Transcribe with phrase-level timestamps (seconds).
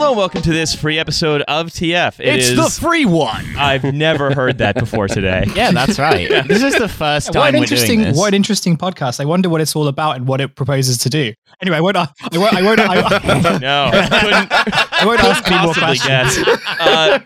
[0.00, 2.20] Hello and welcome to this free episode of TF.
[2.20, 3.44] It it's is- the free one.
[3.58, 5.44] I've never heard that before today.
[5.54, 6.26] Yeah, that's right.
[6.48, 8.18] This is the first What time an we're interesting, doing this.
[8.18, 9.20] what an interesting podcast.
[9.20, 11.34] I wonder what it's all about and what it proposes to do.
[11.60, 11.96] Anyway, I won't.
[11.98, 12.54] I won't.
[12.54, 12.80] I won't.
[12.80, 14.48] I, No, couldn't,
[14.92, 16.46] I won't ask any more possibly questions.
[16.46, 16.66] guess.
[16.80, 17.18] Uh,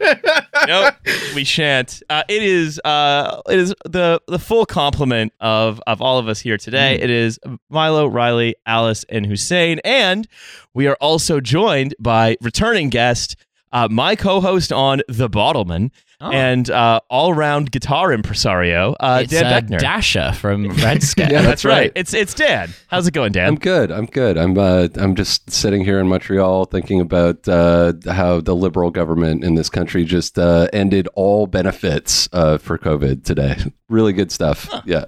[0.66, 0.94] nope,
[1.36, 2.02] we shan't.
[2.10, 6.40] Uh, it is uh, it is the the full complement of of all of us
[6.40, 6.98] here today.
[7.00, 7.38] It is
[7.70, 10.26] Milo, Riley, Alice, and Hussein, and
[10.74, 13.36] we are also joined by returning guest,
[13.72, 16.30] uh, my co-host on The Bottleman, Oh.
[16.30, 19.78] and uh, all-round guitar impresario, uh, it's Dan uh, Boeckner.
[19.80, 21.26] Dasher from Red Scare.
[21.30, 21.72] Yeah, That's that's right.
[21.72, 21.92] right.
[21.96, 22.70] It's it's Dan.
[22.86, 23.48] How's it going, Dan?
[23.48, 23.90] I'm good.
[23.90, 24.38] I'm good.
[24.38, 29.42] I'm uh, I'm just sitting here in Montreal thinking about uh, how the liberal government
[29.44, 33.56] in this country just uh, ended all benefits uh, for COVID today.
[33.90, 34.70] really good stuff.
[34.86, 35.06] Yeah,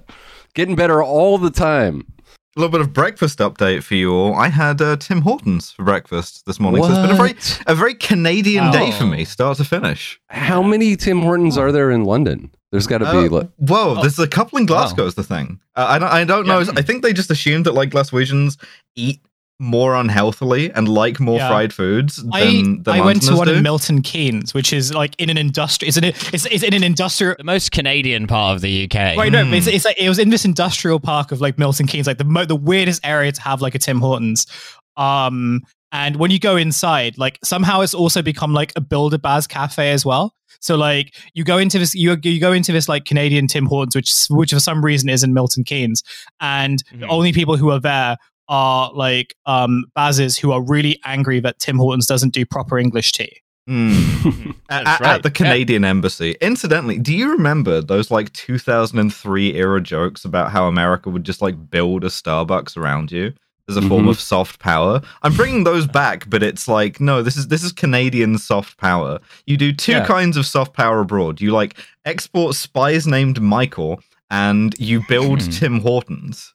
[0.54, 2.02] getting better all the time.
[2.56, 4.34] A little bit of breakfast update for you all.
[4.34, 6.82] I had uh, Tim Hortons for breakfast this morning.
[6.82, 7.34] So it's been a very,
[7.66, 9.08] a very Canadian day for Oh.
[9.08, 10.18] me, start to finish.
[10.28, 12.50] How many Tim Hortons are there in London?
[12.72, 13.26] There's got to be.
[13.26, 15.04] Uh, like, whoa, there's a couple in Glasgow.
[15.04, 15.60] Is the thing.
[15.74, 16.08] Uh, I don't.
[16.10, 16.60] I don't know.
[16.60, 18.56] I think they just assumed that like Glaswegians
[18.94, 19.20] eat
[19.58, 21.48] more unhealthily and like more Yeah.
[21.48, 23.54] fried foods than, I, than I went to one do.
[23.54, 25.88] in Milton Keynes, which is like in an industrial.
[25.88, 27.36] It's in a, it's, it's in an industrial.
[27.38, 29.16] the most Canadian part of the UK.
[29.16, 29.54] Right, no, Hmm.
[29.54, 32.24] it's, it's like it was in this industrial park of like Milton Keynes, like the
[32.24, 34.46] mo- the weirdest area to have like a Tim Hortons.
[34.96, 39.46] Um, and when you go inside, like somehow it's also become like a Builder Baz
[39.46, 40.34] cafe as well.
[40.60, 43.94] So like you go into this, you you go into this like Canadian Tim Hortons,
[43.94, 46.02] which which for some reason is in Milton Keynes,
[46.40, 47.10] and the Mhm.
[47.10, 48.16] only people who are there
[48.48, 53.12] are like um Bazes who are really angry that Tim Hortons doesn't do proper English
[53.12, 53.32] tea.
[53.68, 54.54] Mm.
[54.70, 55.14] at, That's right.
[55.16, 56.36] at the Canadian embassy.
[56.40, 61.70] Incidentally, do you remember those like 2003 era jokes about how America would just like
[61.70, 63.32] build a Starbucks around you
[63.68, 64.10] as a form Mhm.
[64.10, 65.02] of soft power?
[65.22, 69.18] I'm bringing those back, but it's like no, this is this is Canadian soft power.
[69.46, 70.06] You do two Yeah.
[70.06, 71.40] kinds of soft power abroad.
[71.40, 74.00] You like export spies named Michael,
[74.30, 75.50] and you build Hmm.
[75.50, 76.54] Tim Hortons.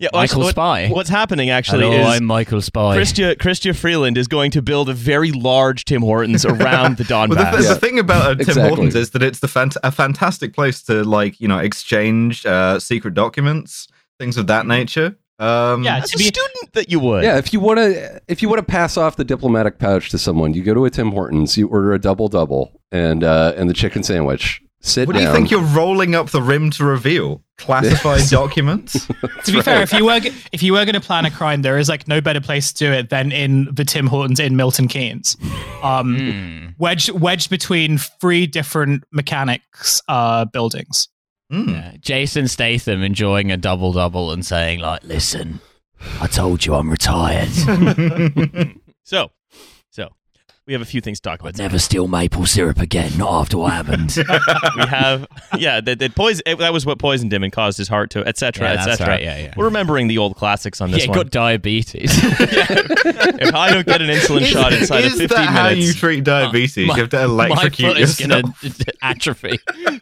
[0.00, 0.88] Yeah, Michael what- Spy.
[0.88, 2.96] What's happening actually Hello, is I'm Michael Spy.
[2.96, 7.36] Chrystia, Chrystia Freeland is going to build a very large Tim Hortons around the Donbass.
[7.36, 7.74] Well, the, the Yeah.
[7.74, 8.68] thing about uh, Tim Exactly.
[8.68, 12.78] Hortons is that it's the fant- a fantastic place to like you know exchange uh,
[12.80, 13.88] secret documents,
[14.18, 15.16] things of that nature.
[15.40, 17.24] Um, Yeah, As a be student that you would.
[17.24, 20.18] yeah, if you want to, if you want to pass off the diplomatic pouch to
[20.18, 23.68] someone, you go to a Tim Hortons, you order a double double and uh, and
[23.68, 24.60] the chicken sandwich.
[24.86, 27.42] Sit What do you think you're rolling up the rim to reveal?
[27.56, 28.30] Classified Yes.
[28.30, 29.06] documents?
[29.44, 30.20] to be fair, if you were
[30.52, 32.84] if you were going to plan a crime, there is like no better place to
[32.86, 35.38] do it than in the Tim Hortons in Milton Keynes,
[35.82, 36.66] um, Hmm.
[36.78, 41.08] wedged wedged between three different mechanics uh, buildings.
[41.50, 41.70] Mm.
[41.72, 41.92] Yeah.
[42.00, 45.60] Jason Statham enjoying a double double and saying like, "Listen,
[46.20, 47.48] I told you I'm retired.
[49.06, 49.30] So, so
[50.66, 51.50] we have a few things to talk about.
[51.50, 53.18] I'd never steal maple syrup again.
[53.18, 54.16] Not after what happened."
[54.76, 55.26] we have,
[55.58, 56.42] yeah, that, that poison.
[56.46, 59.14] it- That was what poisoned him and caused his heart to, etc., Yeah, that's etc.
[59.14, 59.54] right, yeah, yeah.
[59.56, 61.18] We're remembering the old classics on this he one.
[61.18, 62.10] got diabetes.
[62.22, 65.86] if I don't get an insulin Is, shot inside is of 15 that how minutes,
[65.88, 66.86] you treat diabetes?
[66.88, 68.42] My- you have to My electrocute foot is yourself.
[68.62, 69.58] going to atrophy.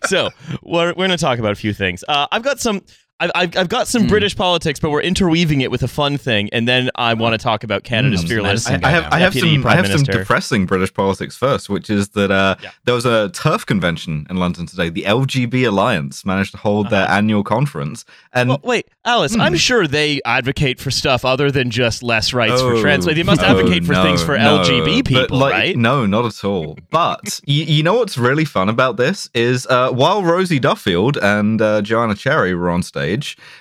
[0.06, 0.30] so
[0.62, 2.04] we're, we're going to talk about a few things.
[2.06, 2.82] Uh, I've got some.
[3.20, 3.98] I've, I've, I've got Hmm.
[3.98, 7.34] some British politics, but we're interweaving it with a fun thing, and then I want
[7.34, 8.28] to talk about Canada's Mm.
[8.28, 8.66] fearless.
[8.66, 11.68] I, I have, I have Deputy some, I Prime have some depressing British politics first,
[11.68, 12.70] which is that uh, Yeah.
[12.84, 14.88] there was a turf convention in London today.
[14.88, 17.14] The LGB Alliance managed to hold their Uh-huh.
[17.18, 19.34] annual conference, and Well, wait, Alice.
[19.34, 19.40] Hmm.
[19.42, 23.04] I'm sure they advocate for stuff other than just less rights for Oh, trans.
[23.04, 24.58] They must oh, advocate for no, things for no.
[24.64, 25.76] LGB people, like, right?
[25.76, 26.76] No, not at all.
[26.90, 31.62] But you, you know what's really fun about this is uh, while Rosie Duffield and
[31.62, 33.01] uh, Joanna Cherry were on stage,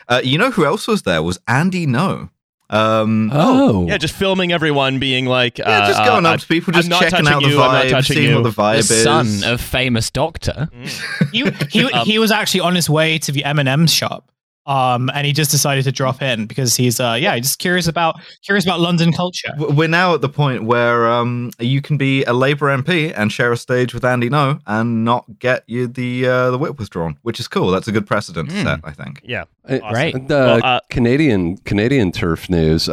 [0.07, 1.21] uh, you know who else was there?
[1.23, 2.29] Was Andy Ngo.
[2.69, 6.47] Um, Oh, Yeah, just filming everyone being like, yeah, uh, just going uh, up to
[6.47, 8.35] people, I'm just not checking out the you, I'm not vibe, touching seeing you.
[8.35, 9.03] what the vibe the is.
[9.03, 10.69] son of famous doctor.
[11.33, 14.30] He he, Um, he was actually on his way to the M and M's shop,
[14.65, 18.15] um, and he just decided to drop in because he's uh, yeah, just curious about
[18.43, 19.49] curious about London culture.
[19.57, 23.51] We're now at the point where um, you can be a Labour MP and share
[23.51, 27.39] a stage with Andy Ngo and not get you the uh, the whip withdrawn, which
[27.39, 27.71] is cool.
[27.71, 28.63] That's a good precedent Mm.
[28.63, 29.21] set, I think.
[29.23, 30.13] yeah, Uh, Right.
[30.13, 32.87] And, Well, uh, uh, Canadian Canadian turf news.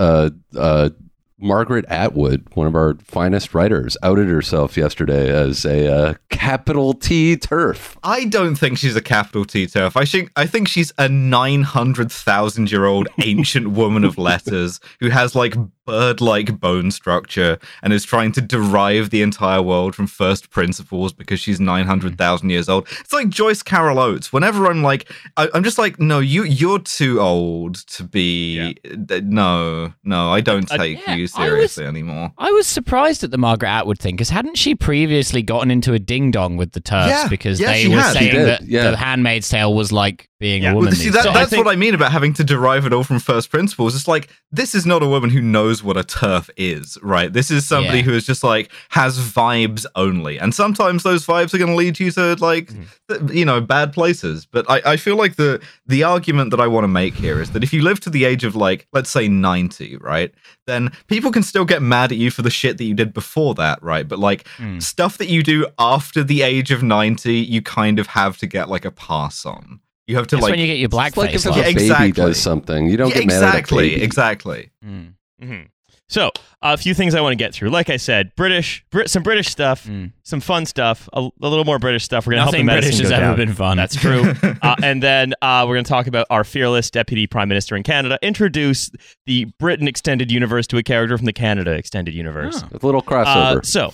[1.40, 7.36] Margaret Atwood, one of our finest writers, outed herself yesterday as a uh, capital T
[7.36, 7.96] turf.
[8.02, 9.96] I don't think she's a capital T turf.
[9.96, 14.80] I think I think she's a nine hundred thousand year old ancient woman of letters
[15.00, 15.54] who has like
[15.88, 21.40] bird-like bone structure and is trying to derive the entire world from first principles because
[21.40, 22.86] she's 900,000 years old.
[23.00, 24.32] It's like Joyce Carol Oates.
[24.32, 28.76] Whenever I'm like I, I'm just like no, you you're too old to be
[29.10, 32.32] uh, no, no, I don't take yeah, I you was- seriously anymore.
[32.36, 35.98] I was surprised at the Margaret Atwood thing because hadn't she previously gotten into a
[35.98, 38.12] ding dong with the turfs Yeah, because yeah, they were had.
[38.12, 38.90] Saying that yeah.
[38.90, 40.70] the Handmaid's Tale was like being Yeah.
[40.72, 40.90] a woman.
[40.90, 41.30] Well, see, these that, days.
[41.30, 43.94] I that's think- what I mean about having to derive it all from first principles.
[43.96, 47.32] It's like this is not a woman who knows what a turf is, right?
[47.32, 48.04] This is somebody Yeah.
[48.04, 51.98] who is just like has vibes only, and sometimes those vibes are going to lead
[51.98, 52.70] you to like
[53.08, 54.46] th- you know bad places.
[54.46, 57.50] But I, I feel like the the argument that I want to make here is
[57.50, 60.32] that if you live to the age of like let's say ninety, right,
[60.66, 63.54] then people can still get mad at you for the shit that you did before
[63.56, 64.06] that, right?
[64.06, 64.80] But like Mm.
[64.82, 68.68] stuff that you do after the age of ninety, you kind of have to get
[68.68, 69.80] like a pass on.
[70.08, 71.34] You have to That's like when you get your It's like blackface.
[71.34, 71.48] if a.
[71.50, 72.12] Yeah, baby exactly.
[72.12, 74.02] does something, you don't Yeah, get mad at a exactly, baby.
[74.02, 74.70] exactly.
[74.84, 75.12] Mm.
[75.42, 75.66] Mhm.
[76.10, 76.30] So,
[76.62, 77.68] a few things I want to get through.
[77.68, 80.12] Like I said, British, Brit, some British stuff, Mm.
[80.22, 82.26] some fun stuff, a, a little more British stuff.
[82.26, 83.36] We're gonna Nothing help the British medicine has ever down.
[83.36, 83.76] been fun.
[83.76, 84.32] That's true.
[84.62, 87.82] uh, and then uh, we're going to talk about our fearless deputy prime minister in
[87.82, 88.18] Canada.
[88.22, 88.90] Introduce
[89.26, 92.62] the Britain extended universe to a character from the Canada extended universe.
[92.64, 92.78] Oh.
[92.82, 93.58] A little crossover.
[93.58, 93.92] Uh, so,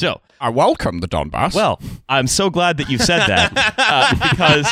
[0.00, 1.54] so I welcome the Donbass.
[1.54, 4.66] well, I'm so glad that you said that uh, because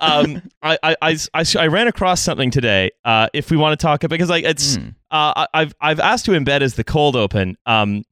[0.00, 2.90] um, I, I, I, I, ran across something today.
[3.04, 4.94] Uh, if we want to talk about because like it's Mm.
[5.10, 8.02] uh, I- I've I've asked to embed as the cold open um,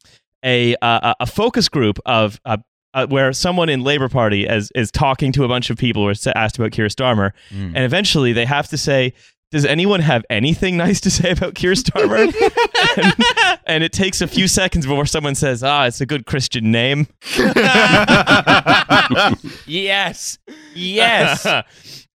[0.45, 2.59] a uh, a focus group of uh,
[2.95, 6.09] uh, where someone in Labor Party is is talking to a bunch of people who
[6.11, 7.73] are asked about Keir Starmer, Mm.
[7.75, 9.13] and eventually they have to say.
[9.51, 12.33] Does anyone have anything nice to say about Keir Starmer?
[13.03, 13.15] and,
[13.67, 17.09] and it takes a few seconds before someone says, "Ah, it's a good Christian name."
[19.67, 20.39] yes,
[20.75, 21.47] yes.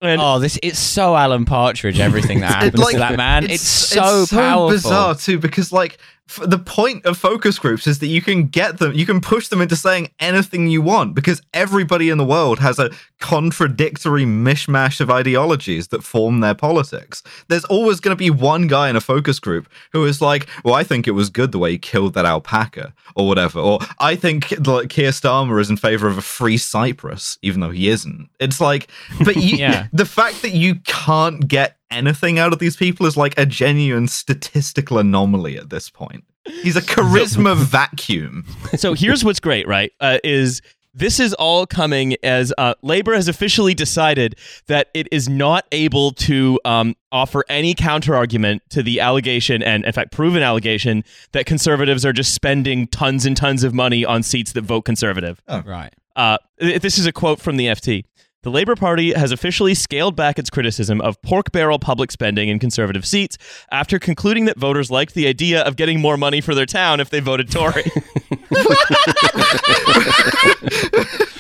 [0.01, 1.99] and oh, this it's so Alan Partridge.
[1.99, 4.69] Everything that happens like- to that man, it's, so powerful.
[4.69, 8.77] bizarre too because like f- the point of focus groups is that you can get
[8.79, 12.59] them you can push them into saying anything you want because everybody in the world
[12.59, 12.89] has a
[13.19, 18.89] contradictory mishmash of ideologies that form their politics there's always going to be one guy
[18.89, 21.71] in a focus group who is like well i think it was good the way
[21.71, 26.07] he killed that alpaca or whatever or i think like Keir Starmer is in favor
[26.07, 28.87] of a free Cyprus even though he isn't it's like
[29.25, 29.87] but you, Yeah.
[29.91, 34.07] the fact that you can't get anything out of these people is like a genuine
[34.07, 36.23] statistical anomaly at this point.
[36.45, 38.45] He's a charisma vacuum.
[38.75, 39.91] so here's what's great, right?
[39.99, 40.61] Uh, is
[40.93, 44.35] this is all coming as uh, Labor has officially decided
[44.67, 49.85] that it is not able to um, offer any counter argument to the allegation, and
[49.85, 54.21] in fact, proven allegation, that conservatives are just spending tons and tons of money on
[54.21, 55.41] seats that vote conservative.
[55.47, 55.63] oh.
[55.65, 55.93] Right.
[56.15, 58.05] Uh, this is a quote from the FT.
[58.43, 62.59] The Labour Party has officially scaled back its criticism of pork barrel public spending in
[62.59, 63.37] conservative seats
[63.71, 67.09] after concluding that voters liked the idea of getting more money for their town if
[67.09, 67.83] they voted Tory.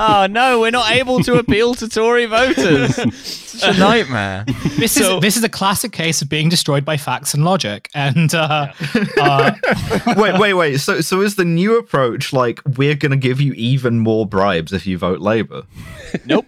[0.00, 2.94] Oh no, we're not able to appeal to Tory voters.
[3.58, 4.44] Such a nightmare.
[4.76, 7.88] This So- is this is a classic case of being destroyed by facts and logic.
[7.94, 8.72] And uh,
[9.20, 9.52] uh,
[10.16, 10.76] wait, wait, wait.
[10.78, 14.72] So, so is the new approach like we're going to give you even more bribes
[14.72, 15.64] if you vote Labour?
[16.24, 16.46] nope.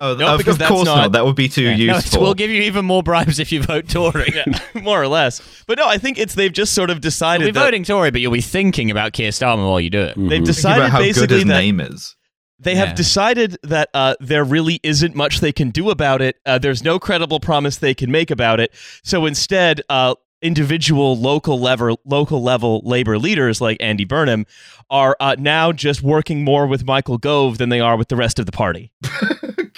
[0.00, 1.12] Oh, No, of, because of course not- not.
[1.12, 2.22] That would be too No, it's- useful.
[2.22, 4.32] we'll give you even more bribes if you vote Tory.
[4.34, 4.44] Yeah,
[4.80, 5.42] more or less.
[5.66, 7.44] But no, I think it's they've just sort of decided.
[7.46, 9.90] You'll decided be that voting Tory, but you'll be thinking about Keir Starmer while you
[9.90, 10.14] do it.
[10.16, 10.44] they've Mhm.
[10.44, 12.14] Decided about how good basically his that name is.
[12.58, 12.94] They have Yeah.
[12.94, 16.36] decided that uh, there really isn't much they can do about it.
[16.46, 18.72] Uh, there's no credible promise they can make about it.
[19.02, 24.44] So instead, uh, individual local level local level labor leaders like Andy Burnham
[24.90, 28.38] are uh, now just working more with Michael Gove than they are with the rest
[28.38, 28.92] of the party.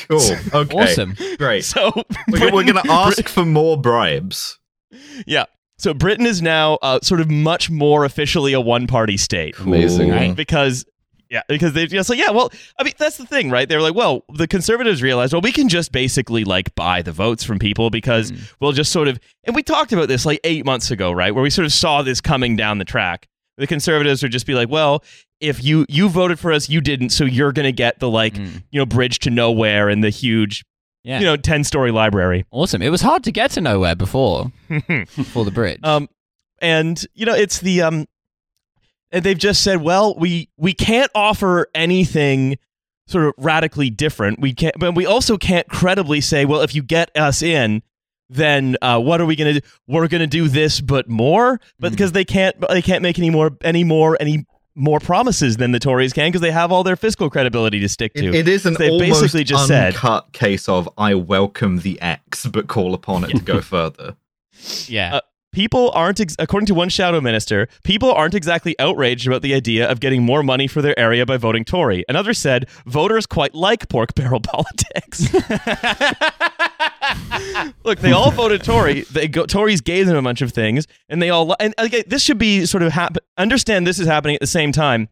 [0.09, 0.21] Cool.
[0.55, 0.77] Okay.
[0.79, 1.17] Awesome.
[1.39, 1.65] Great.
[1.65, 1.91] So
[2.29, 4.59] We're, we're going to ask for more bribes.
[5.27, 5.47] yeah.
[5.79, 9.59] So Britain is now uh, sort of much more officially a one party state.
[9.59, 10.11] Amazing.
[10.11, 10.37] Right.
[10.37, 10.85] because
[11.31, 13.69] yeah, because they just like yeah, well, I mean that's the thing, right?
[13.69, 17.43] They're like, well, the conservatives realized, well, we can just basically like buy the votes
[17.45, 20.91] from people because we'll just sort of, and we talked about this like eight months
[20.91, 23.27] ago, right, where we sort of saw this coming down the track.
[23.59, 25.03] The conservatives would just be like, well,
[25.41, 28.63] if you you voted for us, you didn't, so you're gonna get the like Mm.
[28.71, 30.65] you know bridge to nowhere and the huge
[31.05, 31.19] Yeah.
[31.21, 32.45] you know ten story library.
[32.51, 32.83] awesome.
[32.83, 34.53] It was hard to get to nowhere before
[34.89, 35.81] before the bridge.
[35.83, 36.09] Um,
[36.61, 38.07] and you know, it's the um,
[39.13, 42.59] and they've just said, well, we we can't offer anything
[43.09, 44.41] sort of radically different.
[44.41, 47.83] We can't, but we also can't credibly say, well, if you get us in,
[48.29, 49.61] then uh, what are we gonna do?
[49.87, 51.61] We're gonna do this, but more.
[51.79, 51.91] But Mhm.
[51.93, 54.45] because they can't, they can't make any more, any more, any
[54.75, 58.13] more promises than the Tories can because they have all their fiscal credibility to stick
[58.15, 58.27] to.
[58.27, 61.79] It, it is an So they almost basically just said- uncut case of I welcome
[61.79, 64.17] the X, but call upon it to go further.
[64.89, 65.15] yeah.
[65.17, 65.21] uh,
[65.57, 69.91] people aren't, ex- according to one shadow minister, people aren't exactly outraged about the idea
[69.91, 72.05] of getting more money for their area by voting Tory.
[72.11, 75.33] Another said, voters quite like pork barrel politics.
[77.85, 79.01] Look, they all voted Tory.
[79.11, 81.57] They go, Tories gave them a bunch of things, and they all.
[81.59, 82.93] And okay, this should be sort of.
[83.39, 85.09] Understand this is happening at the same time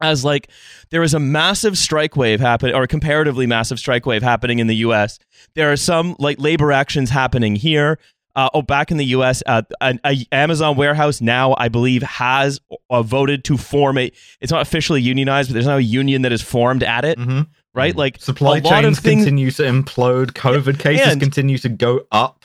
[0.00, 0.48] as like
[0.90, 4.66] there is a massive strike wave happening or a comparatively massive strike wave happening in
[4.66, 5.18] the U.S.
[5.54, 7.98] There are some like labor actions happening here.
[8.38, 12.60] Uh, oh, back in the U.S., uh, an a Amazon warehouse now, I believe, has
[12.88, 14.12] uh, voted to form a.
[14.40, 17.18] It's not officially unionized, but there's now a union that is formed at it.
[17.18, 17.48] Mhm.
[17.74, 19.24] Right, like Supply a lot chains of things.
[19.24, 20.32] continue to implode.
[20.34, 22.44] COVID cases continue to go up.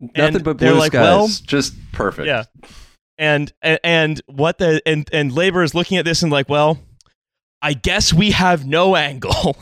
[0.00, 1.02] Nothing but blue like, skies.
[1.02, 2.26] well- just perfect.
[2.26, 2.44] Yeah.
[3.18, 6.78] And, and and what the and and labor is looking at this and like, well,
[7.62, 9.56] I guess we have no angle.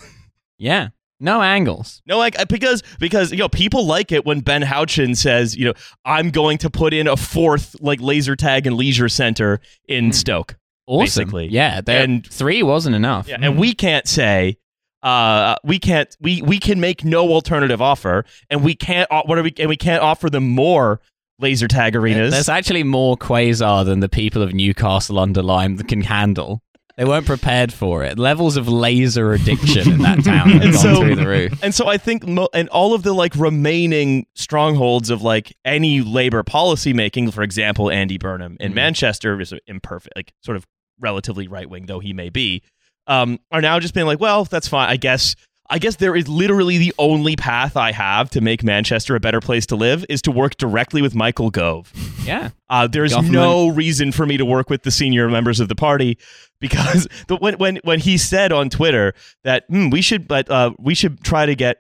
[0.57, 0.89] Yeah.
[1.23, 2.03] No angles.
[2.05, 5.65] no like uh, because because you know people like it when Ben Houchen says, you
[5.65, 5.75] know,
[6.05, 10.11] I'm going to put in a fourth like laser tag and leisure center in hmm.
[10.11, 10.57] Stoke.
[10.87, 11.05] Awesome.
[11.05, 11.47] Basically.
[11.47, 11.81] Yeah.
[11.87, 13.29] And- three wasn't enough.
[13.29, 14.59] Yeah, and we can't say
[15.03, 19.37] uh we can't we we can make no alternative offer and we can't uh, what
[19.37, 21.01] are we and we can't offer them more
[21.39, 22.33] laser tag arenas.
[22.33, 26.63] There's actually more quasar than the people of Newcastle under Lyme can handle.
[26.97, 28.19] They weren't prepared for it.
[28.19, 31.63] Levels of laser addiction in that town have And gone so- through the roof.
[31.63, 36.01] And so I think, mo- and all of the like remaining strongholds of like any
[36.03, 38.77] labor policy making, for example, Andy Burnham in Mhm.
[38.77, 40.67] Manchester is imperfect, like sort of
[41.01, 42.63] relatively right wing though he may be,
[43.07, 44.89] um, are now just being like, well, that's fine.
[44.91, 45.35] I guess.
[45.73, 49.41] I guess there is literally the only path I have to make Manchester a better
[49.41, 51.91] place to live is to work directly with Michael Gove.
[52.25, 52.51] Yeah.
[52.69, 53.33] Uh, there's Government.
[53.33, 56.19] no reason for me to work with the senior members of the party
[56.61, 59.15] because the, when when when he said on Twitter
[59.45, 61.79] that hmm, we should but uh, we should try to get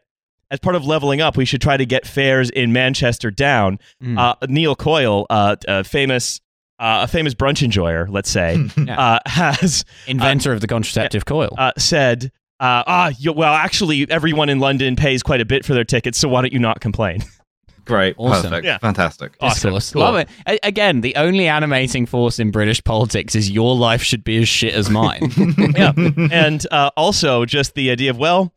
[0.51, 3.79] as part of leveling up we should try to get fares in Manchester down.
[4.03, 4.19] Mm.
[4.19, 6.41] Uh, Neil Coyle, uh, a famous
[6.79, 8.99] uh, a famous brunch enjoyer, let's say, Yeah.
[8.99, 11.55] uh, has Inventor of the contraceptive coil.
[11.59, 12.33] uh, said.
[12.63, 16.17] Uh, ah, you, well, actually, everyone in London pays quite a bit for their tickets,
[16.17, 17.25] so why don't you not complain?
[17.85, 18.15] Great.
[18.17, 18.51] Awesome.
[18.51, 18.65] Perfect.
[18.65, 18.79] Yeah.
[18.79, 19.33] Fantastic.
[19.41, 19.77] awesome.
[19.93, 20.01] Cool.
[20.01, 20.29] Love it.
[20.47, 24.49] A- again, the only animating force in British politics is your life should be as
[24.49, 25.33] shit as mine.
[25.77, 25.93] yeah.
[26.31, 28.55] And uh, also just the idea of well,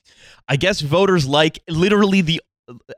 [0.48, 2.40] I guess voters like literally the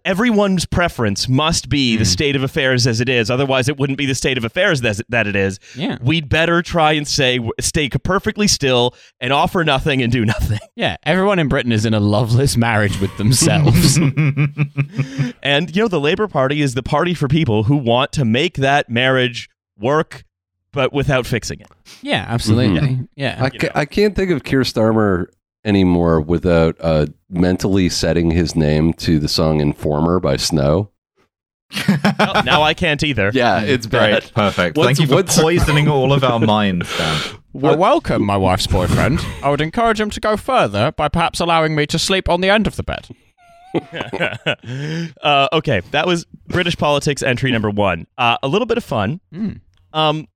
[0.06, 2.08] everyone's preference must be the Mm.
[2.08, 3.30] state of affairs as it is.
[3.30, 5.60] Otherwise, it wouldn't be the state of affairs that that it is.
[5.76, 5.98] yeah.
[6.02, 10.60] We'd better try and say stay perfectly still and offer nothing and do nothing.
[10.76, 10.96] Yeah.
[11.04, 13.98] Everyone in Britain is in a loveless marriage with themselves.
[15.44, 18.56] And you know, the Labor Party is the party for people who want to make
[18.58, 20.24] that marriage work,
[20.72, 21.68] but without fixing it.
[22.02, 23.08] yeah, absolutely.
[23.16, 23.40] Yeah.
[23.42, 25.28] I, ca- I can't think of Keir Starmer
[25.68, 30.90] anymore without uh, mentally setting his name to the song Informer by Snow.
[32.18, 33.30] Well, now I can't either.
[33.34, 34.12] Yeah, it's Great.
[34.12, 34.32] bad.
[34.34, 34.78] Perfect.
[34.78, 37.22] What's- Thank you for poisoning all of our minds, Dan.
[37.64, 39.20] I welcome my wife's boyfriend.
[39.44, 42.50] I would encourage him to go further by perhaps allowing me to sleep on the
[42.50, 43.08] end of the bed.
[45.22, 48.08] uh, okay, that was British politics entry number one.
[48.18, 49.20] Uh, a little bit of fun.
[49.34, 49.60] Mm.
[49.92, 50.28] Um,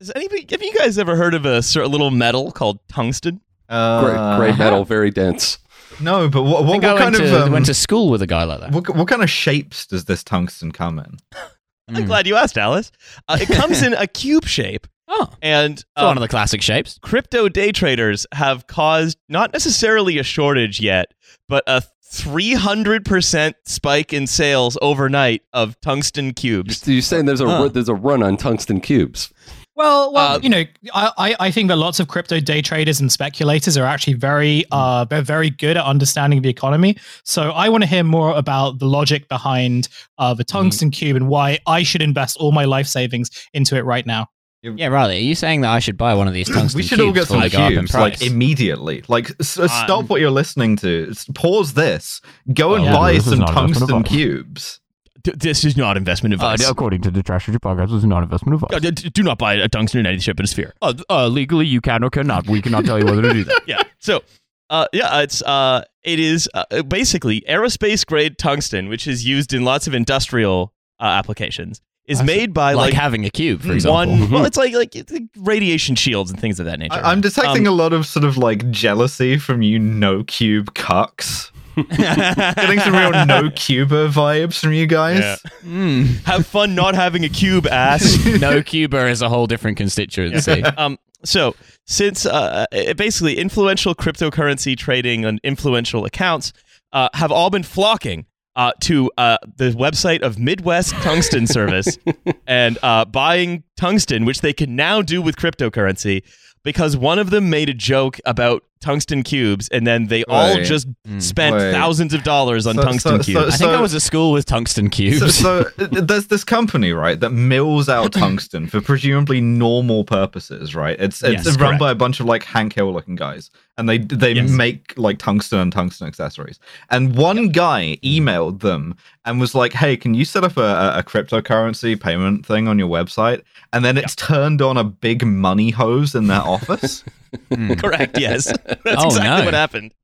[0.00, 3.40] has anybody have you guys ever heard of a sort of little metal called tungsten?
[3.68, 5.58] Uh, Great, great metal, very dense.
[6.00, 8.08] No, but what, what, think what I kind went, of to, um, went to school
[8.08, 8.70] with a guy like that.
[8.72, 11.16] what, what kind of shapes does this tungsten come in?
[11.88, 12.06] I'm Mm.
[12.06, 12.92] glad you asked, Alice.
[13.28, 16.98] Uh, it comes in a cube shape, Oh, and um, one of the classic shapes.
[17.02, 21.14] crypto day traders have caused not necessarily a shortage yet,
[21.48, 21.82] but a
[22.12, 26.86] 300% spike in sales overnight of tungsten cubes.
[26.86, 27.68] You're saying there's a Huh.
[27.68, 29.32] there's a run on tungsten cubes.
[29.78, 33.00] Well, well, Uh, you know, I, I I think that lots of crypto day traders
[33.00, 36.96] and speculators are actually very uh they're very good at understanding the economy.
[37.22, 41.28] So I want to hear more about the logic behind uh the tungsten cube and
[41.28, 44.26] why I should invest all my life savings into it right now.
[44.62, 46.74] Yeah, Riley, are you saying that I should buy one of these tungsten cubes?
[46.74, 49.04] we should cubes all get before some they go up in cubes like immediately.
[49.06, 51.14] Like, s- uh, stop Um, what you're listening to.
[51.34, 52.20] Pause this.
[52.52, 54.08] Go and Yeah, buy some tungsten advice.
[54.12, 54.80] cubes.
[55.22, 56.64] D- this is not investment advice.
[56.66, 59.38] Uh, according to the Trashy Podcast, this is not investment Uh, d- d- do not
[59.38, 60.74] buy a tungsten in any ship in a sphere.
[60.80, 62.46] Uh, uh, legally, you can or cannot.
[62.46, 63.62] We cannot tell you whether to do that.
[63.66, 63.82] yeah.
[63.98, 64.22] So,
[64.70, 69.64] uh, yeah, it's uh, it is uh, basically aerospace grade tungsten, which is used in
[69.64, 71.80] lots of industrial uh, applications.
[72.06, 74.16] Is made by like, like, having a cube, for Mm, example.
[74.16, 74.30] one.
[74.30, 76.94] Well, it's like like it's like radiation shields and things of that nature.
[76.94, 80.72] I- I'm detecting Um, a lot of sort of like jealousy from you no cube
[80.72, 81.50] cucks.
[81.84, 85.20] Getting some real no Cuba vibes from you guys.
[85.20, 85.36] Yeah.
[85.64, 86.24] Mm.
[86.24, 88.24] Have fun not having a cube, ass.
[88.40, 90.62] no Cuba is a whole different constituency.
[90.62, 91.54] um, so
[91.86, 92.66] since uh,
[92.96, 96.52] basically influential cryptocurrency trading and influential accounts
[96.92, 101.96] uh, have all been flocking uh, to uh, the website of Midwest Tungsten Service
[102.46, 106.24] and uh, buying tungsten, which they can now do with cryptocurrency,
[106.64, 110.64] because one of them made a joke about tungsten cubes, and then they all Wait.
[110.66, 111.20] just Mm.
[111.22, 111.72] spent Wait.
[111.72, 113.54] thousands of dollars on So- tungsten so- so- cubes.
[113.54, 115.18] I think I was at school with tungsten cubes.
[115.20, 120.74] So, so uh, there's this company, right, that mills out tungsten for presumably normal purposes,
[120.74, 120.96] right?
[120.98, 121.80] It's it's Yes, run correct.
[121.80, 124.50] by a bunch of like Hank Hill looking guys, and they they Yes.
[124.50, 126.58] make like tungsten and tungsten accessories.
[126.90, 128.94] And one guy emailed them
[129.24, 132.78] and was like, "Hey, can you set up a, a- a cryptocurrency payment thing on
[132.78, 133.42] your website?"
[133.72, 137.04] And then it's turned on a big money hose in their office.
[137.78, 138.18] Correct.
[138.18, 139.44] Yes, that's Oh, exactly no.
[139.44, 139.94] what happened.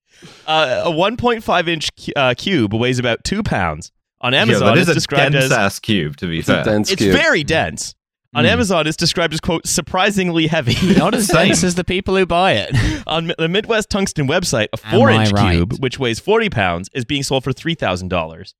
[0.46, 3.92] Uh, a 1.5 inch cu- uh, cube weighs about two pounds.
[4.20, 6.16] On yeah, Amazon, that it's is a described dense as ass cube.
[6.18, 7.12] To be It's fair, a dense it's cube.
[7.14, 7.94] very dense.
[8.34, 8.50] On Hmm.
[8.50, 10.74] Amazon, it's described as quote surprisingly heavy.
[10.98, 12.74] Not as dense as the people who buy it.
[13.06, 15.52] On the Midwest Tungsten website, a four-inch right?
[15.56, 18.54] cube, which weighs 40 pounds, is being sold for $3,000.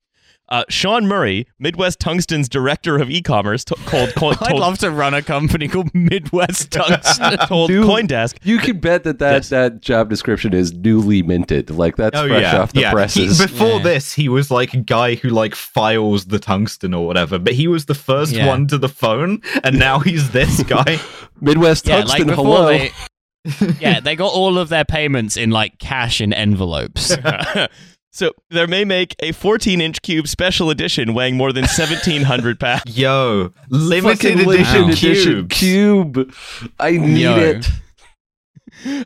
[0.54, 4.78] Uh, Sean Murray, Midwest Tungsten's director of e commerce, to- called, co- I'd told, love
[4.78, 7.38] to run a company called Midwest Tungsten.
[7.48, 7.84] told Dude.
[7.84, 9.48] Coindesk You can bet that that, Yes.
[9.48, 11.70] that job description is newly minted.
[11.70, 12.90] Like that's Oh fresh yeah, off the yeah.
[12.90, 13.40] He- presses.
[13.40, 13.82] before Yeah.
[13.82, 17.40] this, he was like a guy who like files the tungsten or whatever.
[17.40, 18.46] But he was the first Yeah.
[18.46, 21.00] one to the phone, and now he's this guy.
[21.40, 22.68] Midwest yeah, like Tungsten, before hello.
[22.68, 22.90] they.
[23.80, 27.14] yeah, they got all of their payments in like cash in envelopes.
[28.14, 32.82] So they may make a 14 inch cube special edition weighing more than 1,700 pounds.
[32.96, 34.46] Yo, limited Fucking edition,
[34.82, 35.58] limited edition cubes.
[35.58, 36.34] cube.
[36.78, 37.36] I need Yo.
[37.36, 37.68] it.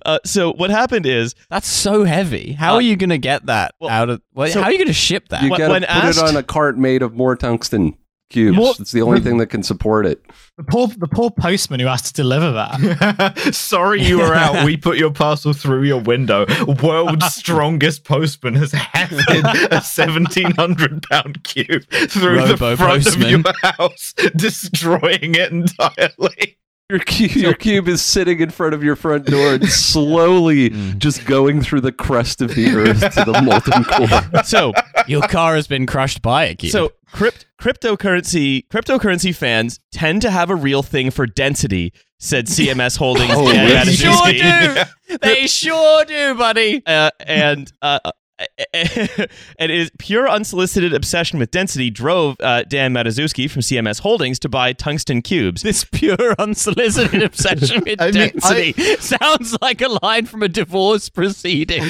[0.06, 2.52] Uh, so what happened is That's so heavy.
[2.52, 4.22] How Uh, are you going to get that well, out of?
[4.34, 5.42] Well, so- how are you going to ship that?
[5.42, 7.94] You gotta when put asked- it on a cart made of more tungsten
[8.30, 8.56] cubes.
[8.56, 10.22] More- it's the only thing that can support it.
[10.56, 13.38] The poor, the poor postman who has to deliver that.
[13.54, 14.64] Sorry you were out.
[14.64, 16.46] We put your parcel through your window.
[16.82, 23.34] World's strongest postman has hefted a seventeen hundred pound cube through the front postman.
[23.34, 26.58] of your house, destroying it entirely.
[26.90, 30.96] Your cube, your cube is sitting in front of your front door and slowly Mm.
[30.96, 34.42] just going through the crust of the earth to the molten core.
[34.44, 34.72] so
[35.06, 36.72] Your car has been crushed by a cube.
[36.72, 42.96] so crypt, cryptocurrency cryptocurrency fans tend to have a real thing for density, said CMS
[42.96, 43.32] Holdings.
[43.34, 44.88] Oh, Dan they sure Matuszewski.
[45.08, 45.18] do.
[45.20, 46.82] They sure do, buddy.
[46.86, 47.98] uh, and uh,
[48.72, 54.38] and it is pure unsolicited obsession with density drove uh, Dan Matuszewski from CMS Holdings
[54.40, 55.62] to buy tungsten cubes.
[55.62, 61.08] This pure unsolicited obsession with I mean, density sounds like a line from a divorce
[61.08, 61.82] proceeding.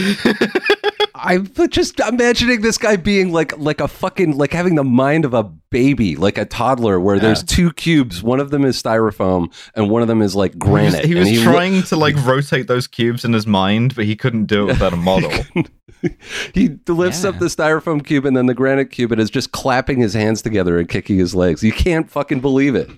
[1.15, 5.35] I'm just imagining this guy being like like a fucking like having the mind of
[5.35, 8.23] a baby, like a toddler, where there's two cubes.
[8.23, 11.05] One of them is styrofoam, and one of them is like He was, granite.
[11.05, 14.15] he was and lo- trying to like rotate those cubes in his mind, but he
[14.17, 15.33] couldn't do it without a model.
[16.55, 17.41] he lifts up Yeah.
[17.41, 20.79] the styrofoam cube and then the granite cube and is just clapping his hands together
[20.79, 21.63] and kicking his legs.
[21.63, 22.89] You can't fucking believe it.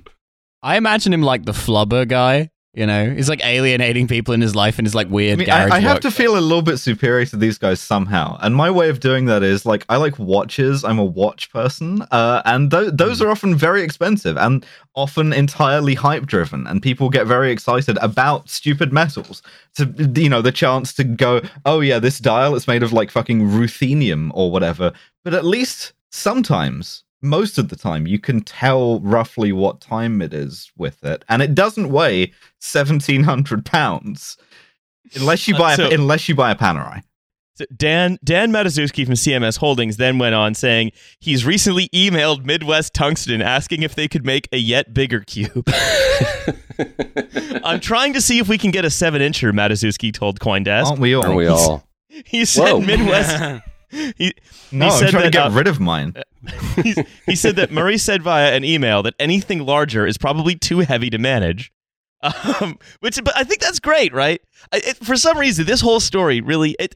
[0.63, 2.51] I imagine him like the flubber guy.
[2.73, 5.47] You know, he's like alienating people in his life and his like I, weird mean,
[5.47, 6.03] garage I, I have work.
[6.03, 9.25] to feel a little bit superior to these guys somehow, and my way of doing
[9.25, 10.85] that is like I like watches.
[10.85, 15.95] I'm a watch person, uh, and th- those are often very expensive and often entirely
[15.95, 19.43] hype driven, and people get very excited about stupid metals.
[19.75, 23.11] To you know, the chance to go, oh yeah, this dial is made of like
[23.11, 24.93] fucking ruthenium or whatever.
[25.25, 30.33] But at least sometimes most of the time you can tell roughly what time it
[30.33, 34.37] is with it and it doesn't weigh 1700 pounds
[35.15, 37.03] unless you Uh, buy so- a, unless you buy a panerai
[37.57, 42.95] So Dan Dan Matuszewski from CMS Holdings then went on saying he's recently emailed Midwest
[42.95, 45.69] Tungsten asking if they could make a yet bigger cube.
[47.65, 49.53] I'm trying to see if we can get a seven incher.
[49.53, 50.87] Matuszewski told CoinDesk.
[50.87, 51.85] aren't we all Aren't we all?
[52.25, 52.81] He said Whoa.
[52.81, 53.63] Midwest.
[54.17, 54.33] He,
[54.71, 56.15] no he i'm said trying to get uh, rid of mine
[56.83, 56.95] he,
[57.27, 61.11] he said that Murray said via an email that anything larger is probably too heavy
[61.11, 61.73] to manage.
[62.61, 64.43] Um, which, but I think that's great, right?
[64.75, 66.95] I, it, for some reason, this whole story really, it,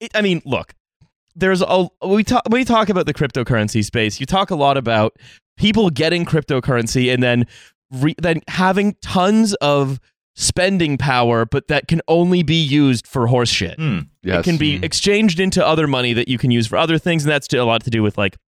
[0.00, 0.72] it I mean, look,
[1.36, 4.18] there's a we talk when we talk about the cryptocurrency space.
[4.18, 5.12] You talk a lot about
[5.58, 7.44] people getting cryptocurrency and then
[7.90, 10.00] re, then having tons of
[10.36, 13.74] spending power, but that can only be used for horse shit.
[13.78, 13.98] Hmm.
[14.22, 14.40] Yes.
[14.40, 14.84] It can be Mm.
[14.84, 17.64] exchanged into other money that you can use for other things, and that's to- a
[17.66, 18.38] lot to do with like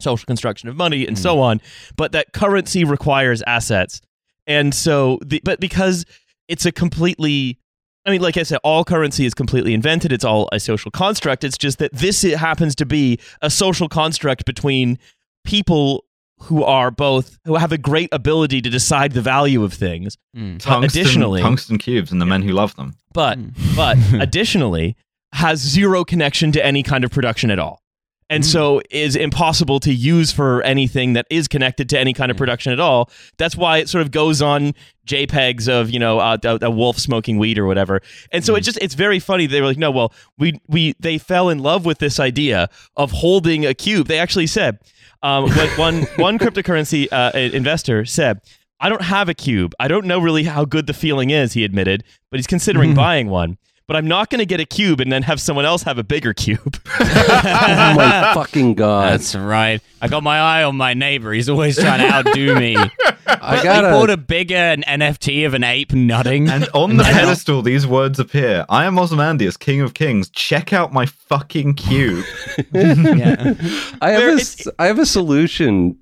[0.00, 1.60] social construction of money and so on.
[1.96, 4.00] But that currency requires assets,
[4.46, 6.04] and so the, but because
[6.48, 7.58] it's a completely
[8.06, 10.12] I mean, like I said, all currency is completely invented.
[10.12, 11.44] It's all a social construct.
[11.44, 14.98] It's just that this it happens to be a social construct between
[15.44, 16.04] people
[16.42, 20.58] who are both who have a great ability to decide the value of things, Mm.
[20.60, 23.76] tungsten, additionally- tungsten cubes and the men who love them but Mm.
[23.76, 24.96] but additionally
[25.32, 27.82] has zero connection to any kind of production at all.
[28.30, 32.36] And so is impossible to use for anything that is connected to any kind of
[32.36, 33.10] production at all.
[33.38, 34.74] That's why it sort of goes on
[35.06, 38.02] JPEGs of you know uh, a, a wolf smoking weed or whatever.
[38.30, 39.46] And so it just it's very funny.
[39.46, 43.10] They were like, no, well, we we they fell in love with this idea of
[43.12, 44.08] holding a cube.
[44.08, 44.78] They actually said
[45.22, 48.40] um, one one cryptocurrency uh, investor said.
[48.80, 49.74] I don't have a cube.
[49.80, 53.28] I don't know really how good the feeling is, he admitted, but he's considering buying
[53.28, 53.58] one.
[53.88, 56.04] But I'm not going to get a cube and then have someone else have a
[56.04, 56.78] bigger cube.
[57.00, 59.12] oh my fucking god!
[59.12, 59.80] That's right.
[60.02, 61.32] I got my eye on my neighbor.
[61.32, 62.76] He's always trying to outdo me.
[63.26, 66.48] I he got bought a a bigger an NFT of an ape nutting.
[66.50, 68.66] And on the pedestal, these words appear.
[68.68, 70.28] I am Ozymandias, King of Kings.
[70.30, 72.24] Check out my fucking cube.
[72.72, 73.54] yeah.
[74.02, 75.96] I have There- a, it's- s- I have a solution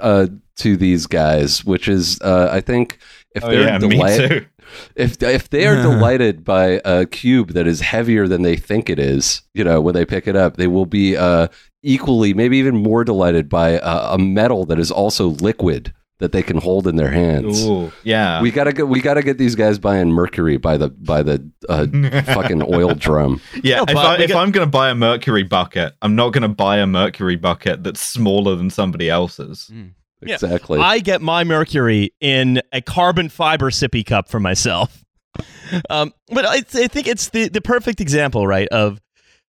[0.00, 2.98] uh, to these guys, which is uh, I think
[3.34, 4.46] if Oh, they're yeah, me delight- too.
[4.94, 8.98] If if they are delighted by a cube that is heavier than they think it
[8.98, 11.48] is, you know, when they pick it up, they will be uh,
[11.82, 16.42] equally, maybe even more delighted by a, a metal that is also liquid that they
[16.42, 17.64] can hold in their hands.
[17.64, 18.42] Ooh, yeah.
[18.42, 21.86] We gotta get we gotta get these guys buying mercury by the by the uh,
[22.34, 23.40] fucking oil drum.
[23.62, 26.16] yeah, No, if, I, we if got- I'm going to buy a mercury bucket, I'm
[26.16, 29.70] not going to buy a mercury bucket that's smaller than somebody else's.
[29.72, 29.84] Yeah.
[30.22, 30.80] Exactly.
[30.80, 35.04] I get my mercury in a carbon fiber sippy cup for myself.
[35.90, 39.00] Um, but I, I think it's the, the perfect example, right, of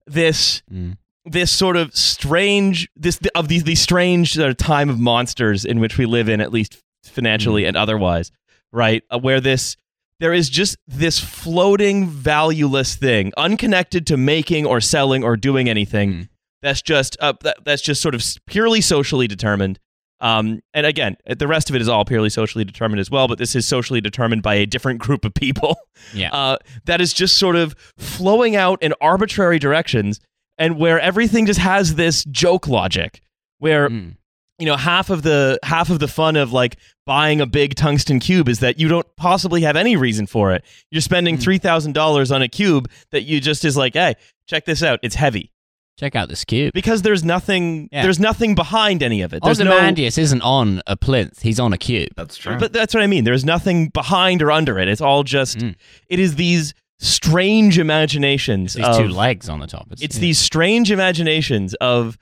[0.06, 0.96] this Mm.
[1.24, 5.78] this sort of strange this of these these strange sort of time of monsters in
[5.80, 8.32] which we live in, at least financially and otherwise,
[8.72, 9.02] right?
[9.10, 9.76] Uh, where this
[10.18, 16.12] there is just this floating valueless thing, unconnected to making or selling or doing anything.
[16.12, 16.28] Mm.
[16.62, 19.78] That's just uh, that, that's just sort of purely socially determined.
[20.20, 23.28] Um, and again, the rest of it is all purely socially determined as well.
[23.28, 25.76] But this is socially determined by a different group of people
[26.12, 26.30] Yeah.
[26.32, 30.20] uh, that is just sort of flowing out in arbitrary directions,
[30.58, 33.20] and where everything just has this joke logic,
[33.58, 34.16] where Mm.
[34.58, 36.76] you know half of the half of the fun of like
[37.06, 40.64] buying a big tungsten cube is that you don't possibly have any reason for it.
[40.90, 41.42] You're spending Mm.
[41.42, 44.14] three thousand dollars on a cube that you just is like, hey,
[44.48, 45.52] check this out, it's heavy
[45.98, 46.72] Check out this cube.
[46.74, 48.02] because there's nothing Yeah.
[48.02, 49.42] there's nothing behind any of it.
[49.42, 51.42] There's no, Ozymandias isn't on a plinth.
[51.42, 52.10] He's on a cube.
[52.16, 52.56] That's true.
[52.56, 53.24] but that's what I mean.
[53.24, 54.86] There's nothing behind or under it.
[54.88, 55.74] It's all just Mm.
[56.08, 58.74] it is these strange imaginations.
[58.74, 59.88] These of, two legs on the top.
[60.00, 60.20] It's yeah.
[60.20, 62.16] these strange imaginations of,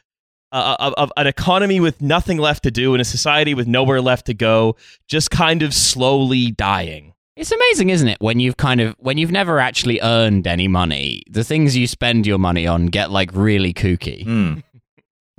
[0.52, 4.00] uh, of of an economy with nothing left to do and a society with nowhere
[4.00, 4.76] left to go,
[5.08, 7.12] just kind of slowly dying.
[7.36, 8.16] It's amazing, isn't it?
[8.20, 12.26] When you've kind of when you've never actually earned any money, the things you spend
[12.26, 14.24] your money on get like really kooky.
[14.24, 14.62] Mm.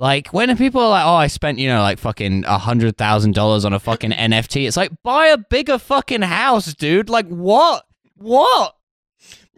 [0.00, 3.34] Like when people are like, "Oh, I spent you know like fucking a hundred thousand
[3.34, 7.10] dollars on a fucking NFT," it's like buy a bigger fucking house, dude.
[7.10, 7.84] Like what?
[8.14, 8.76] What?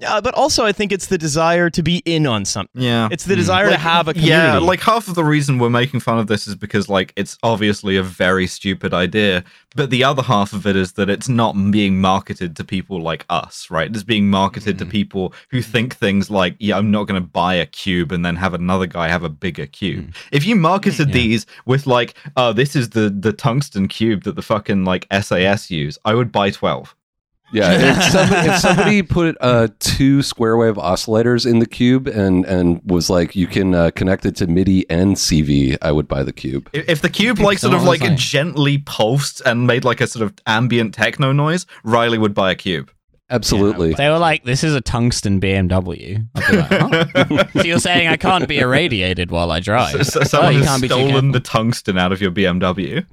[0.00, 2.80] Yeah, but also I think it's the desire to be in on something.
[2.80, 3.08] Yeah.
[3.10, 3.38] It's the mm.
[3.38, 4.32] desire to have a community.
[4.32, 7.36] Yeah, like half of the reason we're making fun of this is because like it's
[7.42, 9.44] obviously a very stupid idea,
[9.76, 13.26] but the other half of it is that it's not being marketed to people like
[13.28, 13.90] us, right?
[13.90, 14.90] It's being marketed to mm.
[14.90, 18.36] people who think things like, yeah, I'm not going to buy a cube and then
[18.36, 20.08] have another guy have a bigger cube.
[20.08, 20.16] Mm.
[20.32, 21.14] If you marketed Yeah.
[21.14, 25.70] these with like, oh, this is the the tungsten cube that the fucking like SAS
[25.70, 26.94] use, I would buy 12.
[27.52, 32.44] Yeah, if somebody, if somebody put uh, two square wave oscillators in the cube and
[32.46, 36.22] and was like, you can uh, connect it to MIDI and CV, I would buy
[36.22, 36.68] the cube.
[36.72, 39.84] If if the cube like sort of Someone like was like- gently pulsed and made
[39.84, 42.90] like a sort of ambient techno noise, Riley would buy a cube.
[43.30, 43.94] Absolutely.
[43.94, 47.44] They were like, "This is a tungsten BMW." I'd be like, huh?
[47.54, 50.04] so you're saying I can't be irradiated while I drive?
[50.06, 51.32] So, so Oh, someone you has can't be too stolen careful.
[51.32, 53.06] the tungsten out of your BMW.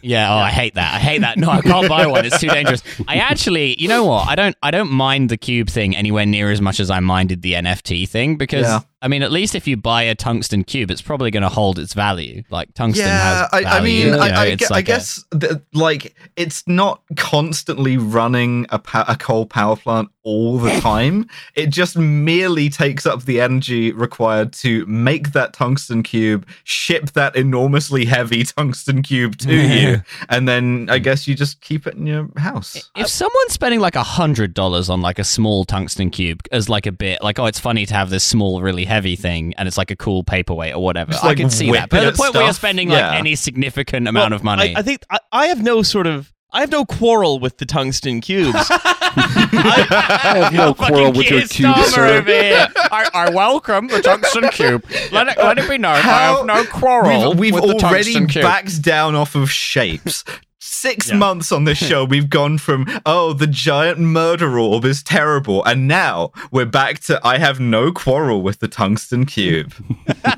[0.00, 0.94] Yeah, oh, I hate that.
[0.94, 1.36] I hate that.
[1.38, 2.24] No, I can't buy one.
[2.24, 2.82] It's too dangerous.
[3.08, 4.28] I actually, you know what?
[4.28, 4.56] I don't.
[4.62, 8.08] I don't mind the cube thing anywhere near as much as I minded the NFT
[8.08, 8.80] thing because Yeah.
[9.00, 11.78] I mean, at least if you buy a tungsten cube, it's probably going to hold
[11.78, 12.42] its value.
[12.50, 13.68] Like tungsten yeah, has I, value.
[13.76, 17.02] I mean, you know, I, I, gue- I like a- guess that, like it's not
[17.16, 21.26] constantly running a, pa- a coal power plant all the time.
[21.54, 27.34] it just merely takes up the energy required to make that tungsten cube, ship that
[27.34, 32.06] enormously heavy tungsten cube to you, and then I guess you just keep it in
[32.06, 32.90] your house.
[32.96, 36.86] if someone's spending like a hundred dollars on like a small tungsten cube as like
[36.86, 39.78] a bit like oh it's funny to have this small really heavy thing and it's
[39.78, 42.18] like a cool paperweight or whatever Just, I like, can see that but at the
[42.18, 43.10] point where you're stuff, spending yeah.
[43.10, 46.06] like any significant amount Well, of money I, I think I, I have no sort
[46.06, 48.56] of I have no quarrel with the tungsten cubes.
[48.70, 52.22] I have no quarrel with your cube, sir.
[52.22, 52.66] here.
[52.76, 54.84] I, I welcome the tungsten cube.
[55.12, 55.96] Let it, let it be known.
[55.96, 58.42] I have no quarrel We've, we've with the already tungsten cube.
[58.44, 60.24] backed down off of shapes.
[60.60, 61.16] Six Yeah.
[61.16, 65.86] months on this show, we've gone from oh, the giant murder orb is terrible, and
[65.88, 69.72] now we're back to I have no quarrel with the tungsten cube.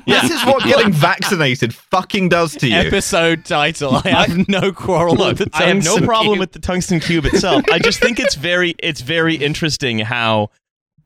[0.07, 2.75] This is what getting vaccinated fucking does to you.
[2.75, 6.39] Episode title: I have no quarrel with the I have no problem cube.
[6.39, 7.63] with the tungsten cube itself.
[7.71, 10.49] I just think it's very it's very interesting how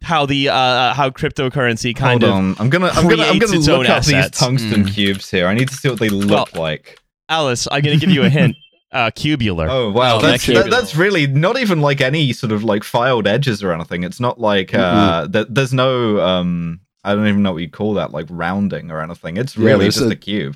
[0.01, 3.57] how the uh how cryptocurrency kind Hold of on, I'm gonna I'm gonna I'm gonna
[3.59, 4.93] look own up these tungsten Mm.
[4.93, 5.47] cubes here.
[5.47, 6.99] I need to see what they look Well, like.
[7.29, 8.55] Alice, I'm going to give you a hint.
[8.95, 9.67] Uh cubular.
[9.69, 13.27] Oh wow, that's that's that, that's really not even like any sort of like filed
[13.27, 14.03] edges or anything.
[14.03, 17.95] It's not like uh, th- there's no um, I don't even know what you call
[17.95, 19.35] that, like rounding or anything.
[19.37, 20.55] It's Yeah, really there's just a- a cube.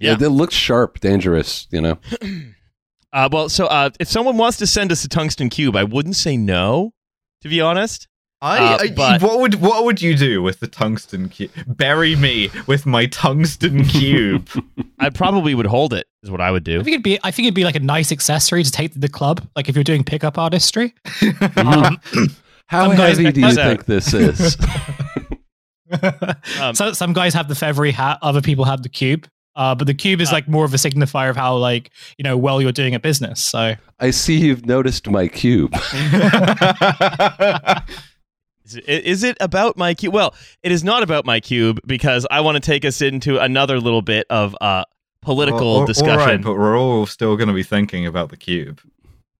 [0.00, 0.14] Yeah.
[0.14, 1.68] It, it looks sharp, dangerous.
[1.70, 1.98] You know.
[3.12, 6.16] Uh well, so uh if someone wants to send us a tungsten cube, I wouldn't
[6.16, 6.92] say no,
[7.42, 8.08] to be honest.
[8.42, 11.50] I, Uh, I- but- what would what would you do with the tungsten cube?
[11.66, 14.48] Bury me with my tungsten cube.
[14.98, 16.06] I probably would hold it.
[16.22, 16.80] Is what I would do.
[16.80, 18.98] I think it'd be I think it'd be like a nice accessory to take to
[18.98, 20.94] the club, like if you're doing pickup artistry.
[21.06, 21.66] Mm-hmm.
[21.68, 21.98] Um,
[22.68, 23.68] How Some guys heavy do you this out.
[23.68, 24.56] think this is?
[26.60, 29.28] Um, so some guys have the feathery hat, other people have the cube.
[29.54, 32.24] Uh, but the cube is Uh, like more of a signifier of how like you
[32.24, 33.42] know well you're doing a business.
[33.44, 35.72] So I see you've noticed my cube.
[38.66, 40.12] Is it, is it about my cube?
[40.12, 43.78] Well, it is not about my cube because I want to take us into another
[43.80, 44.84] little bit of uh,
[45.22, 46.16] political All- all- all discussion.
[46.18, 48.80] right, but we're all still going to be thinking about the cube.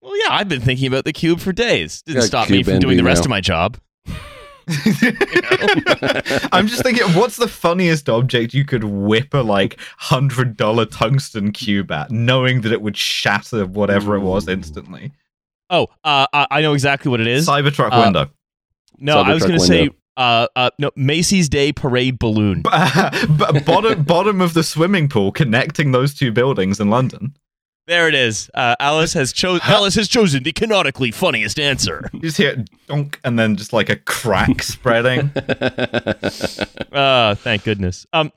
[0.01, 2.03] well, yeah, I've been thinking about the cube for days.
[2.03, 3.27] Didn't Yeah, stop me from doing the rest now.
[3.27, 3.79] of my job.
[6.53, 11.53] I'm just thinking, what's the funniest object you could whip a like hundred dollar tungsten
[11.53, 15.13] cube at, knowing that it would shatter whatever it was instantly?
[15.71, 17.47] Oh, uh, I I know exactly what it is.
[17.49, 18.31] Cybertruck Uh, window.
[18.99, 22.63] No, I was going to say uh, uh, no Macy's Day Parade balloon.
[22.63, 27.37] B- bottom bottom of the swimming pool connecting those two buildings in London.
[27.87, 28.51] There it is.
[28.53, 29.61] Uh, Alice has chosen.
[29.67, 32.09] Alice has chosen the canonically funniest answer.
[32.13, 35.31] You just hear donk and then just like a crack spreading.
[36.91, 38.07] Uh, thank goodness.
[38.13, 38.33] Um,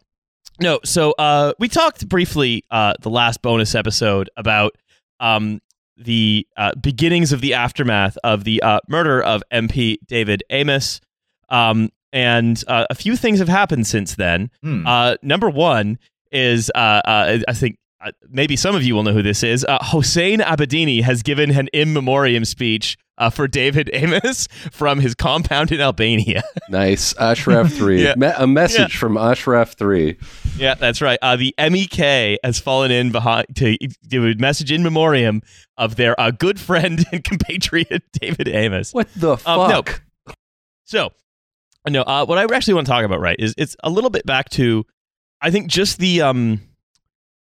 [0.62, 4.76] no, so uh, we talked briefly uh, the last bonus episode about
[5.22, 5.62] um
[6.00, 11.00] the uh, beginnings of the aftermath of the uh, murder of MP David Amess.
[11.50, 14.50] Um, and uh, a few things have happened since then.
[14.64, 14.88] Hmm.
[14.88, 16.00] Uh, number one
[16.32, 19.66] is uh, uh, I think uh, maybe some of you will know who this is.
[19.66, 25.14] Uh, Hossein Abedini has given an in memoriam speech uh, for David Amess from his
[25.14, 26.42] compound in Albania.
[26.70, 27.16] nice.
[27.18, 28.04] Ashraf 3.
[28.04, 28.16] Yeah.
[28.18, 30.18] Me- a message from Ashraf 3.
[30.58, 31.20] yeah, that's right.
[31.22, 33.78] Uh, the MEK has fallen in behind to
[34.08, 35.42] give a message in memoriam
[35.78, 38.94] of their uh, good friend and compatriot David Amess.
[38.94, 39.48] What the fuck?
[39.48, 39.84] Um, no.
[40.86, 41.10] So,
[41.88, 44.26] no, uh, what I actually want to talk about, right, is it's a little bit
[44.26, 44.86] back to,
[45.42, 46.62] I think, just the um,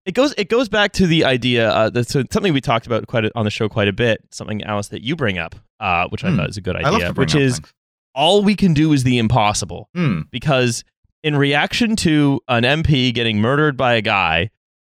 [0.10, 3.26] it goes it goes back to the idea uh, that's something we talked about quite
[3.26, 4.22] a, on the show quite a bit.
[4.32, 6.38] Something Alice that you bring up, uh, which I Hmm.
[6.38, 7.74] thought is a good idea, which is things.
[8.15, 10.22] all we can do is the impossible Hmm.
[10.32, 10.84] because
[11.24, 14.50] in reaction to an MP getting murdered by a guy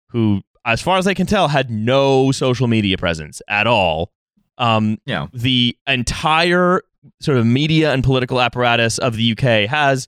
[0.09, 4.11] who, as far as I can tell, had no social media presence at all.
[4.57, 5.27] Um, Yeah.
[5.33, 6.81] the entire
[7.21, 10.07] sort of media and political apparatus of the UK has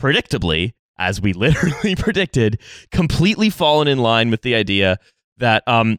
[0.00, 4.98] predictably, as we literally predicted, completely fallen in line with the idea
[5.38, 5.98] that um,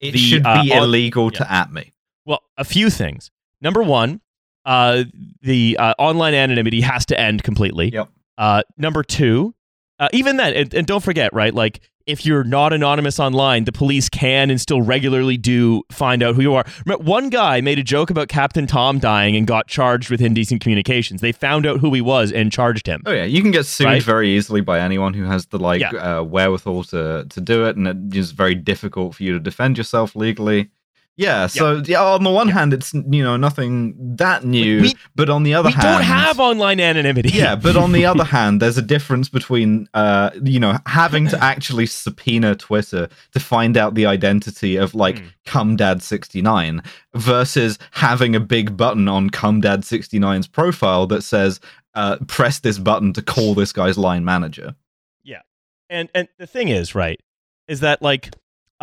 [0.00, 1.92] It The, should uh, be on- illegal to at me.
[2.24, 3.30] well, a few things.
[3.60, 4.20] Number one,
[4.66, 5.04] uh,
[5.42, 7.90] the uh, online anonymity has to end completely.
[7.92, 8.08] Yep.
[8.36, 9.54] Uh, number two,
[9.98, 11.54] uh, even then, and, and don't forget, right?
[11.54, 16.34] Like, if you're not anonymous online, the police can and still regularly do find out
[16.34, 16.64] who you are.
[16.84, 20.60] Remember, one guy made a joke about Captain Tom dying and got charged with indecent
[20.60, 21.20] communications.
[21.20, 23.02] They found out who he was and charged him.
[23.06, 24.02] Oh yeah, you can get sued Right?
[24.02, 26.18] very easily by anyone who has the like Yeah.
[26.18, 29.78] uh, wherewithal to to do it, and it is very difficult for you to defend
[29.78, 30.70] yourself legally.
[31.16, 35.30] Yeah, so yeah, on the one hand, it's you know nothing that new, We- but
[35.30, 37.28] on the other We hand, we don't have online anonymity.
[37.28, 41.40] yeah, but on the other hand, there's a difference between uh, you know having to
[41.42, 45.26] actually subpoena Twitter to find out the identity of like Hmm.
[45.46, 51.60] cumdad69 versus having a big button on cumdad69's profile that says
[51.94, 54.74] uh, press this button to call this guy's line manager.
[55.22, 55.42] Yeah,
[55.88, 57.20] and and the thing is right
[57.68, 58.30] is that like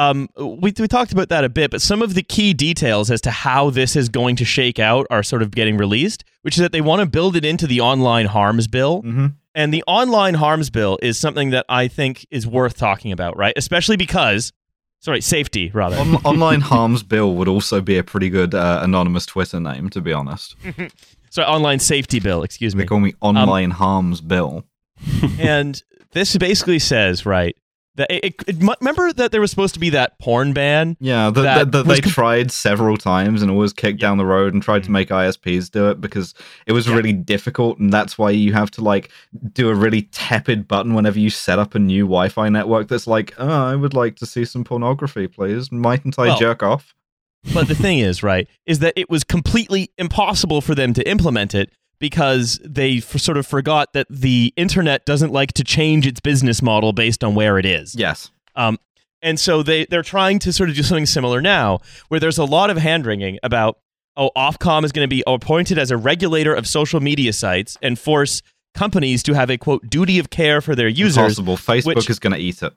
[0.09, 3.21] um we we talked about that a bit but some of the key details as
[3.21, 6.61] to how this is going to shake out are sort of getting released which is
[6.61, 10.35] that they want to build it into the online harms bill hmm and the online
[10.35, 14.53] harms bill is something that i think is worth talking about right especially because
[14.99, 19.25] sorry safety rather On- online harms bill would also be a pretty good uh, anonymous
[19.25, 20.55] Twitter name, to be honest.
[21.31, 22.83] sorry online safety bill excuse me.
[22.83, 24.63] They call me Um, online harms bill.
[25.39, 25.81] and
[26.13, 27.55] this basically says right
[27.95, 30.95] That it, it, it, remember that there was supposed to be that porn ban.
[31.01, 34.25] Yeah, the, That the, the, they com- tried several times and always kicked down the
[34.25, 34.93] road and tried to mm-hmm.
[34.93, 36.33] make ISPs do it because
[36.65, 36.95] it was Yeah.
[36.95, 39.11] really difficult, and that's why you have to like
[39.53, 42.87] do a really tepid button whenever you set up a new Wi-Fi network.
[42.87, 45.71] That's like, oh, I would like to see some pornography, please.
[45.71, 46.95] Mightn't I Well- jerk off?
[47.55, 51.55] But the thing is, right, is that it was completely impossible for them to implement
[51.55, 56.19] it because they f- sort of forgot that the internet doesn't like to change its
[56.19, 57.95] business model based on where it is.
[57.95, 58.31] Yes.
[58.55, 58.77] Um,
[59.21, 62.43] and so they they're trying to sort of do something similar now, where there's a
[62.43, 63.77] lot of hand wringing about
[64.17, 67.97] oh, Ofcom is going to be appointed as a regulator of social media sites and
[67.97, 68.41] force
[68.73, 71.37] companies to have a quote duty of care for their users.
[71.37, 71.55] Impossible.
[71.55, 72.73] Facebook which- is going to eat it.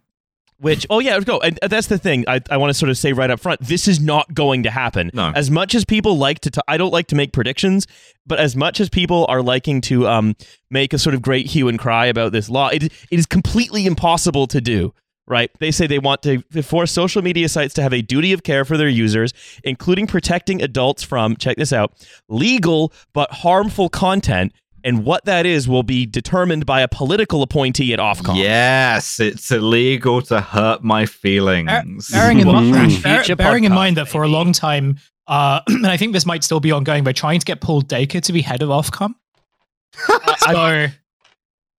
[0.59, 1.41] Which oh yeah, go.
[1.41, 2.25] And that's the thing.
[2.29, 4.71] I, I want to sort of say right up front, this is not going to
[4.71, 5.11] happen.
[5.13, 5.33] No.
[5.35, 7.87] As much as people like to, t- I don't like to make predictions,
[8.27, 10.37] but as much as people are liking to um
[10.71, 13.87] make a sort of great hue and cry about this law, it it is completely
[13.87, 14.95] impossible to do.
[15.27, 15.51] Right?
[15.59, 18.67] They say they want to force social media sites to have a duty of care
[18.67, 19.33] for their users,
[19.65, 21.95] including protecting adults from check this out
[22.29, 24.53] legal but harmful content.
[24.85, 28.37] And what that is will be determined by a political appointee at Ofcom.
[28.37, 32.11] Yes, it's illegal to hurt my feelings.
[32.13, 33.03] bearing in, Mm.
[33.03, 36.45] mind, bearing in mind that for a long time, uh, and I think this might
[36.45, 39.15] still be ongoing, we're trying to get Paul Dacre to be head of Ofcom.
[40.39, 40.89] so,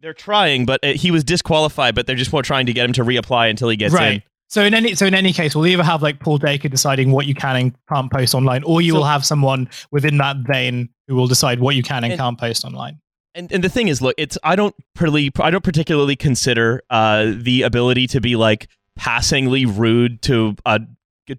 [0.01, 1.93] They're trying, but uh, he was disqualified.
[1.93, 4.15] But they're just more trying to get him to reapply until he gets right.
[4.15, 4.23] in.
[4.47, 7.25] So in any so in any case, we'll either have like Paul Dacre deciding what
[7.25, 10.89] you can and can't post online, or you So- will have someone within that vein
[11.07, 12.99] who will decide what you can and, And- can't post online.
[13.33, 17.33] And and the thing is, look, it's I don't really I don't particularly consider uh,
[17.35, 20.79] the ability to be like passingly rude to a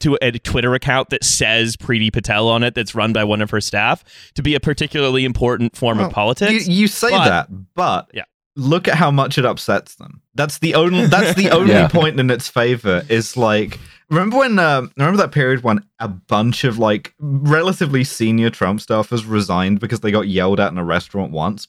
[0.00, 3.50] to a Twitter account that says Priti Patel on it that's run by one of
[3.50, 4.02] her staff
[4.34, 6.66] to be a particularly important form Well, of politics.
[6.68, 8.24] You, you say But- that, but Yeah.
[8.56, 10.20] Look at how much it upsets them.
[10.34, 11.06] That's the only.
[11.16, 11.88] That's the only Yeah.
[11.88, 13.04] point in its favor.
[13.08, 13.78] Is like
[14.10, 19.24] remember when um, remember that period when a bunch of like relatively senior Trump staffers
[19.28, 21.68] resigned because they got yelled at in a restaurant once.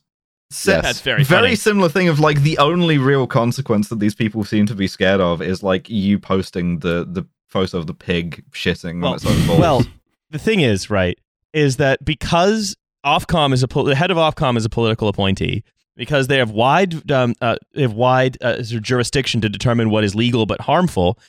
[0.49, 0.81] Si- Yes.
[0.83, 1.55] That's very very funny.
[1.55, 5.19] similar thing of like the only real consequence that these people seem to be scared
[5.19, 9.25] of is like you posting the the photo of the pig shitting Well- on its
[9.25, 9.59] own balls.
[9.59, 9.85] Well,
[10.31, 11.17] the thing is, right,
[11.53, 15.63] is that because Ofcom is a pol- the head of Ofcom is a political appointee,
[15.97, 20.15] because they have wide um, uh, they have wide uh, jurisdiction to determine what is
[20.15, 21.19] legal but harmful.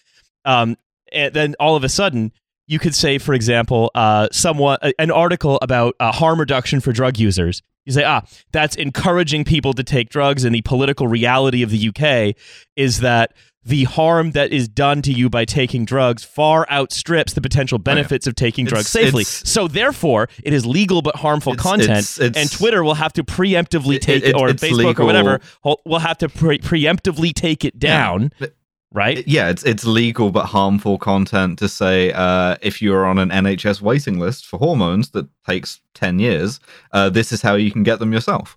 [0.44, 0.76] Um,
[1.10, 2.32] and then all of a sudden,
[2.68, 7.18] you could say, for example, uh, uh, an article about uh, harm reduction for drug
[7.18, 7.62] users.
[7.86, 11.88] You say, ah, that's encouraging people to take drugs, and the political reality of the
[11.88, 12.36] UK
[12.76, 13.32] is that
[13.64, 18.26] the harm that is done to you by taking drugs far outstrips the potential benefits
[18.26, 19.24] of taking It's- drugs safely.
[19.24, 23.12] So therefore, it is legal but harmful It's- content, it's- it's- and Twitter will have
[23.14, 25.02] to preemptively It- take it- it, or Facebook legal.
[25.02, 25.40] or whatever
[25.84, 28.54] will have to pre- preemptively take it down, but-
[28.92, 29.26] right?
[29.26, 33.82] yeah, it's it's legal but harmful content to say uh, if you're on an NHS
[33.82, 36.58] waiting list for hormones that takes ten years,
[36.92, 38.56] uh, this is how you can get them yourself.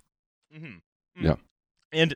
[0.56, 0.80] Mhm.
[1.20, 1.34] Yeah.
[1.92, 2.14] And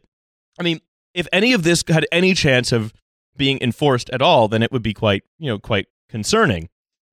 [0.59, 0.81] I mean,
[1.17, 2.93] if any of this had any chance of
[3.37, 6.69] being enforced at all, then it would be quite, you know, quite concerning.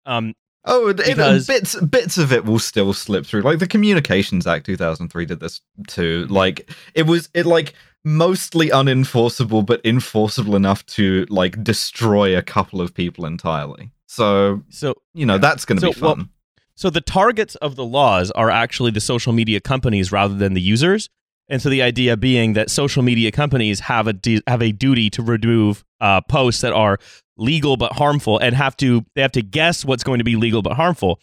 [0.05, 0.35] Um,
[0.65, 3.41] Oh, it- Because- bits bits of it will still slip through.
[3.41, 6.25] Like the Communications Act 2003 did this too.
[6.29, 7.73] Like it was it like
[8.05, 13.91] mostly unenforceable, but enforceable enough to like destroy a couple of people entirely.
[14.07, 16.17] So so you know that's going to So, be fun.
[16.19, 16.27] well,
[16.75, 20.61] So the targets of the laws are actually the social media companies rather than the
[20.61, 21.09] users.
[21.53, 25.11] And so the idea being that social media companies have a du- have a duty
[25.11, 26.97] to remove uh, posts that are
[27.37, 30.63] legal but harmful, and have to they have to guess what's going to be legal
[30.63, 31.19] but harmful.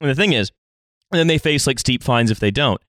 [0.00, 0.50] And the thing is,
[1.12, 2.80] and then they face like steep fines if they don't.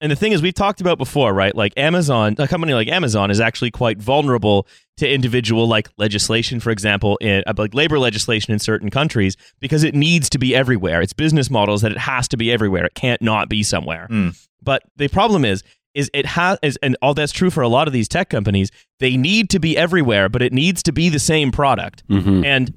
[0.00, 1.54] And the thing is, we've talked about before, right?
[1.54, 6.70] Like Amazon, a company like Amazon is actually quite vulnerable to individual like legislation, for
[6.70, 11.02] example, in uh, like labor legislation in certain countries, because it needs to be everywhere.
[11.02, 12.86] Its business model is that it has to be everywhere.
[12.86, 14.08] It can't not be somewhere.
[14.10, 14.42] Mm.
[14.62, 15.62] But the problem is,
[15.94, 18.70] is it has, is, and all that's true for a lot of these tech companies.
[18.98, 22.44] They need to be everywhere, but it needs to be the same product Mhm.
[22.44, 22.74] and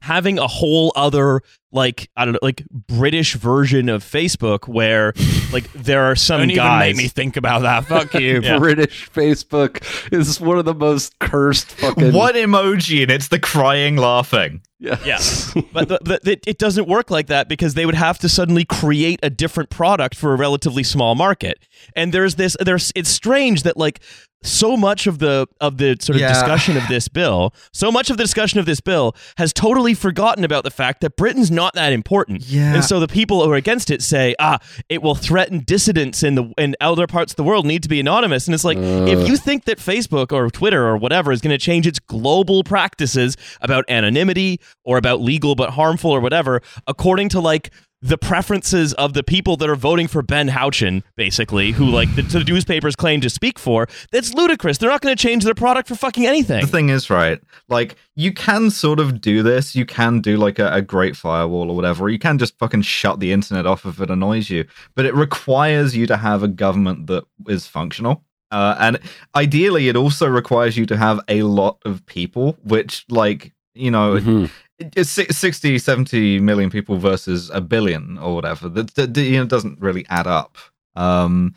[0.00, 5.12] having a whole other like I don't know like British version of Facebook where
[5.52, 7.84] like there are some Don't even guys make me think about that.
[7.86, 8.40] Fuck you.
[8.40, 8.58] Yeah.
[8.58, 9.82] British Facebook
[10.12, 12.12] is one of the most cursed fucking.
[12.12, 14.62] One emoji and it's the crying laughing.
[14.80, 15.52] Yes.
[15.72, 18.64] but the, the, it, it doesn't work like that because they would have to suddenly
[18.64, 21.58] create a different product for a relatively small market
[21.96, 24.00] and there's this there's it's strange that like
[24.42, 26.28] so much of the of the sort of Yeah.
[26.32, 30.44] discussion of this bill so much of the discussion of this bill has totally forgotten
[30.44, 32.44] about the fact that britain's not that important.
[32.46, 32.74] Yeah.
[32.74, 34.58] And so the people who are against it say, ah,
[34.88, 37.98] it will threaten dissidents in the in other parts of the world need to be
[38.00, 38.46] anonymous.
[38.46, 41.58] And it's like, if you think that Facebook or Twitter or whatever is going to
[41.58, 47.40] change its global practices about anonymity or about legal but harmful or whatever, according to
[47.40, 47.70] like
[48.00, 52.22] the preferences of the people that are voting for Ben Houchen, basically, who like the,
[52.22, 54.78] the newspapers claim to speak for, that's ludicrous.
[54.78, 56.60] They're not going to change their product for fucking anything.
[56.60, 57.40] The thing is, right?
[57.68, 59.74] Like, you can sort of do this.
[59.74, 62.08] You can do like a, a great firewall or whatever.
[62.08, 64.64] You can just fucking shut the internet off if it annoys you.
[64.94, 68.22] But it requires you to have a government that is functional.
[68.52, 68.98] Uh, and
[69.34, 74.14] ideally, it also requires you to have a lot of people, which, like, you know,
[74.14, 74.50] Mhm.
[74.78, 78.68] It's si- 60 70 million people versus a billion or whatever.
[78.68, 80.56] That, that, you know doesn't really add up.
[80.96, 81.54] Um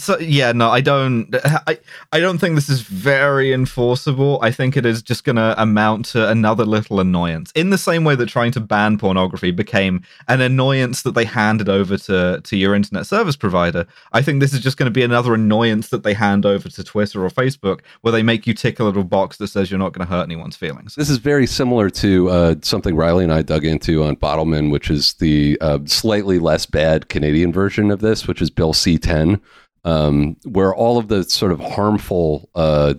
[0.00, 1.34] so yeah no i don't
[1.66, 1.78] i
[2.12, 4.38] i don't think this is very enforceable.
[4.42, 7.52] I think it is just going to amount to another little annoyance.
[7.52, 11.68] In the same way that trying to ban pornography became an annoyance that they handed
[11.68, 15.02] over to to your internet service provider i think this is just going to be
[15.02, 18.80] another annoyance that they hand over to twitter or facebook where they make you tick
[18.80, 20.94] a little box that says you're not going to hurt anyone's feelings.
[20.94, 24.90] This is very similar to uh, something Riley and I dug into on Bottleman, which
[24.90, 29.40] is the uh, slightly less bad Canadian version of this, which is Bill C 10,
[29.84, 32.94] um, where all of the sort of harmful, uh,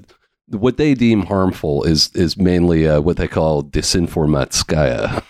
[0.47, 5.23] what they deem harmful is is mainly uh, what they call disinformatskaya.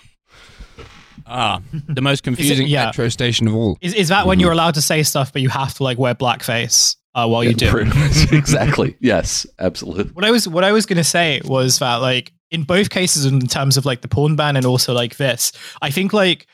[1.27, 2.85] Ah, the most confusing yeah.
[2.85, 3.77] metro station of all.
[3.81, 6.13] Is, is that when you're allowed to say stuff, but you have to like wear
[6.13, 7.71] blackface uh, while you do?
[7.73, 8.31] it?
[8.33, 8.95] Exactly.
[8.99, 10.11] Yes, absolutely.
[10.13, 13.39] What I was what I was gonna say was that like in both cases in
[13.41, 16.47] terms of like the porn ban and also like this, I think like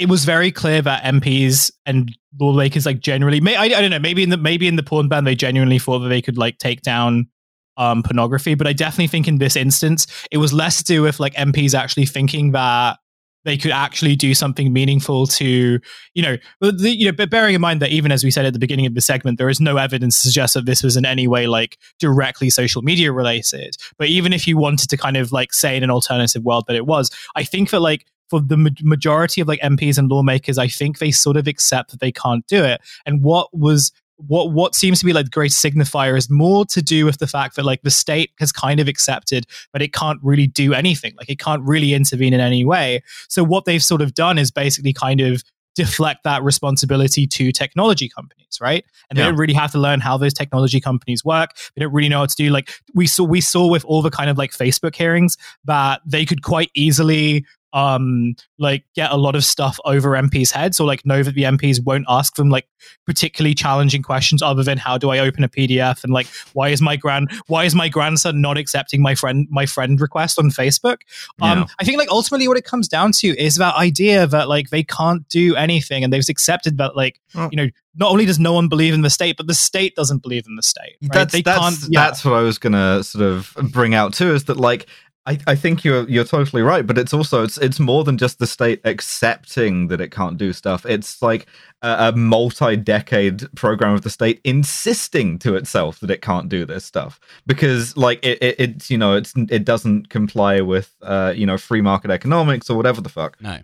[0.00, 3.98] it was very clear that MPs and lawmakers like generally may I, I don't know
[3.98, 6.58] maybe in the maybe in the porn ban they genuinely thought that they could like
[6.58, 7.28] take down
[7.76, 11.20] um pornography, but I definitely think in this instance it was less to do with
[11.20, 12.98] like MPs actually thinking that
[13.44, 15.78] they could actually do something meaningful to
[16.14, 18.54] you know the, you know but bearing in mind that even as we said at
[18.54, 21.04] the beginning of the segment there is no evidence to suggest that this was in
[21.04, 23.76] any way like directly social media related.
[23.98, 26.76] But even if you wanted to kind of like say in an alternative world that
[26.76, 30.58] it was i think that like for the ma- majority of like MPs and lawmakers
[30.58, 34.52] i think they sort of accept that they can't do it and what was what
[34.52, 37.56] what seems to be like the great signifier is more to do with the fact
[37.56, 41.28] that like the state has kind of accepted but it can't really do anything like
[41.28, 44.92] it can't really intervene in any way so what they've sort of done is basically
[44.92, 45.42] kind of
[45.74, 48.84] deflect that responsibility to technology companies, right?
[49.08, 51.50] And they don't really have to learn how those technology companies work.
[51.74, 52.50] They don't really know what to do.
[52.50, 56.26] Like we saw, we saw with all the kind of like Facebook hearings that they
[56.26, 61.06] could quite easily um like get a lot of stuff over MPs heads or like
[61.06, 62.66] know that the MPs won't ask them like
[63.06, 66.82] particularly challenging questions other than how do I open a PDF and like why is
[66.82, 70.98] my grand why is my grandson not accepting my friend my friend request on Facebook
[71.40, 71.64] um, Yeah.
[71.78, 74.82] I think like ultimately what it comes down to is that idea that like they
[74.82, 78.52] can't do anything and they've accepted that like Well- you know not only does no
[78.52, 80.96] one believe in the state but the state doesn't believe in the state.
[81.02, 81.12] Right?
[81.12, 81.92] That's they that's, can't.
[81.92, 82.04] Yeah.
[82.04, 84.32] that's what I was gonna sort of bring out too.
[84.32, 84.86] Is that like
[85.26, 88.38] I, I think you're you're totally right, but it's also it's it's more than just
[88.38, 90.86] the state accepting that it can't do stuff.
[90.86, 91.46] It's like
[91.82, 96.86] a, a multi-decade program of the state insisting to itself that it can't do this
[96.86, 101.44] stuff because like it, it it's you know it's it doesn't comply with uh you
[101.44, 103.40] know free market economics or whatever the fuck.
[103.42, 103.58] No.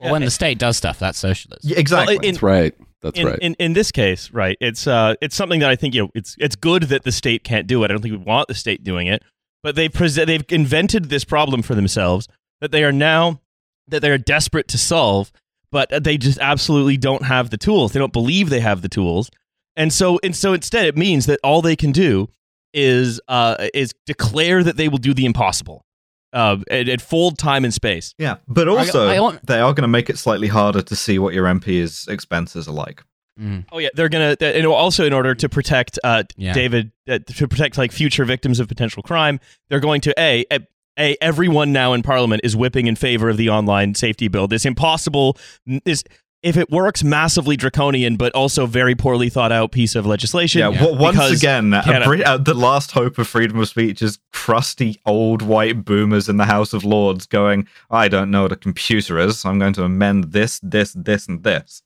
[0.00, 1.60] Well, when the state does stuff, that's socialism.
[1.62, 2.16] Yeah, exactly.
[2.16, 2.74] Well, in- That's right.
[3.02, 3.38] That's in, right.
[3.40, 4.56] in in this case, right?
[4.60, 7.44] It's uh, it's something that I think you know, it's it's good that the state
[7.44, 7.86] can't do it.
[7.86, 9.22] I don't think we want the state doing it,
[9.66, 12.28] but they've prese- they've invented this problem for themselves
[12.60, 13.40] that they are now
[13.88, 15.32] that they are desperate to solve,
[15.72, 17.90] but they just absolutely don't have the tools.
[17.90, 19.28] They don't believe they have the tools,
[19.74, 22.28] and so and so instead, it means that all they can do
[22.72, 25.84] is uh is declare that they will do the impossible,
[26.32, 28.14] uh, at, at full time and space.
[28.18, 31.18] yeah, but also I want- they are going to make it slightly harder to see
[31.18, 33.02] what your MP's expenses are like.
[33.40, 33.66] Mm.
[33.70, 36.52] Oh yeah, they're gonna, th- and also in order to protect uh, Yeah.
[36.54, 40.60] David, uh, to protect like future victims of potential crime, they're going to a, a
[40.98, 44.48] a everyone now in Parliament is whipping in favor of the online safety bill.
[44.48, 45.36] This impossible,
[45.84, 46.02] this
[46.42, 50.60] if it works, massively draconian, but also very poorly thought out piece of legislation.
[50.60, 54.00] Yeah, w- once because again, a Brit- uh, the last hope of freedom of speech
[54.00, 58.52] is crusty old white boomers in the House of Lords going, I don't know what
[58.52, 59.44] a computer is.
[59.44, 61.82] I'm going to amend this, this, this, and this.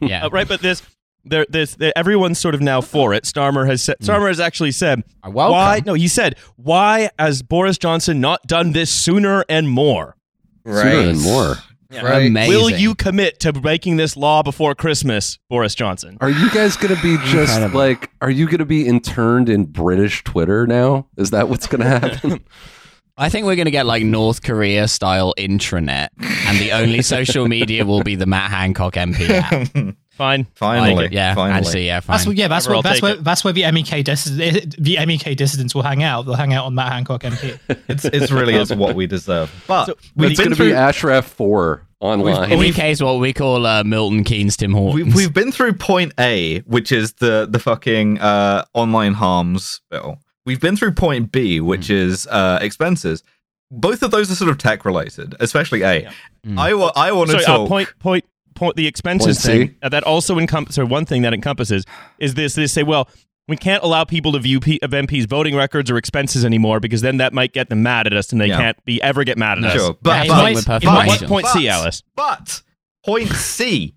[0.00, 0.24] Yeah.
[0.26, 0.82] Uh, right, but this.
[1.26, 3.24] There, this, there, everyone's sort of now for it.
[3.24, 3.96] Starmer has said.
[4.00, 5.52] Starmer has actually said, welcome.
[5.52, 5.80] "Why?
[5.86, 10.16] No, he said, why has Boris Johnson not done this sooner and more?
[10.66, 11.54] Sooner and more.
[11.90, 12.26] Right.
[12.26, 12.54] Amazing.
[12.54, 16.18] Will you commit to making this law before Christmas, Boris Johnson?
[16.20, 19.64] Are you guys going to be just like, are you going to be interned in
[19.64, 21.06] British Twitter now?
[21.16, 22.44] Is that what's going to happen?
[23.16, 27.84] I think we're gonna get like North Korea style intranet, and the only social media
[27.84, 29.96] will be the Matt Hancock MP app.
[30.14, 30.46] Fine.
[30.54, 31.58] Finally, Like, yeah, finally.
[31.58, 32.14] actually, yeah, fine.
[32.14, 33.24] That's what, yeah, that's Whatever, what I'll that's where it.
[33.24, 36.22] that's where the MEK dis- the MEK dissidents will hang out.
[36.24, 37.58] They'll hang out on Matt Hancock MP.
[37.88, 39.50] It's it's really is what we deserve.
[39.66, 42.48] But So, we've been going to through be Ashraf 4 online.
[42.50, 45.04] MEK is what we call uh, Milton Keynes Tim Hortons.
[45.06, 50.18] We've, we've been through point A, which is the the fucking uh, online harms bill.
[50.46, 53.22] We've been through point B, which is uh, expenses.
[53.70, 56.02] Both of those are sort of tech related, especially A.
[56.02, 56.12] Yeah.
[56.46, 56.58] Mm.
[56.58, 57.68] I wa- I want to Sorry, uh, talk.
[57.68, 58.24] point, point,
[58.54, 58.76] point.
[58.76, 60.76] The expenses Point thing uh, that also encompasses.
[60.76, 61.84] So one thing that encompasses
[62.18, 63.08] is this: they say, well,
[63.48, 67.00] we can't allow people to view P- of MPs' voting records or expenses anymore because
[67.00, 68.58] then that might get them mad at us, and they Yeah.
[68.58, 69.72] can't be ever get mad at us.
[69.72, 72.02] Sure, but, Yeah, but, it's with perfect what point C, Alice?
[72.14, 72.62] But
[73.04, 73.94] point C,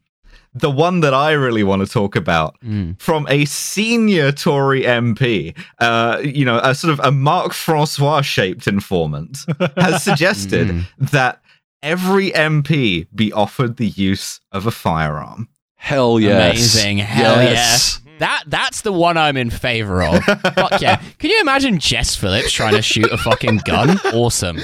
[0.53, 2.99] the one that I really want to talk about, Mm.
[2.99, 8.67] from a senior Tory MP, uh, you know, a sort of a Mark Francois shaped
[8.67, 9.39] informant,
[9.77, 10.83] has suggested Mm.
[11.11, 11.41] that
[11.83, 15.47] every MP be offered the use of a firearm.
[15.75, 16.55] Hell yes.
[16.55, 16.97] Amazing.
[16.97, 18.01] Hell yes.
[18.03, 18.06] yeah.
[18.19, 20.23] That that's the one I'm in favor of.
[20.23, 20.95] Fuck yeah.
[21.19, 23.99] Can you imagine Jess Phillips trying to shoot a fucking gun?
[24.13, 24.59] Awesome.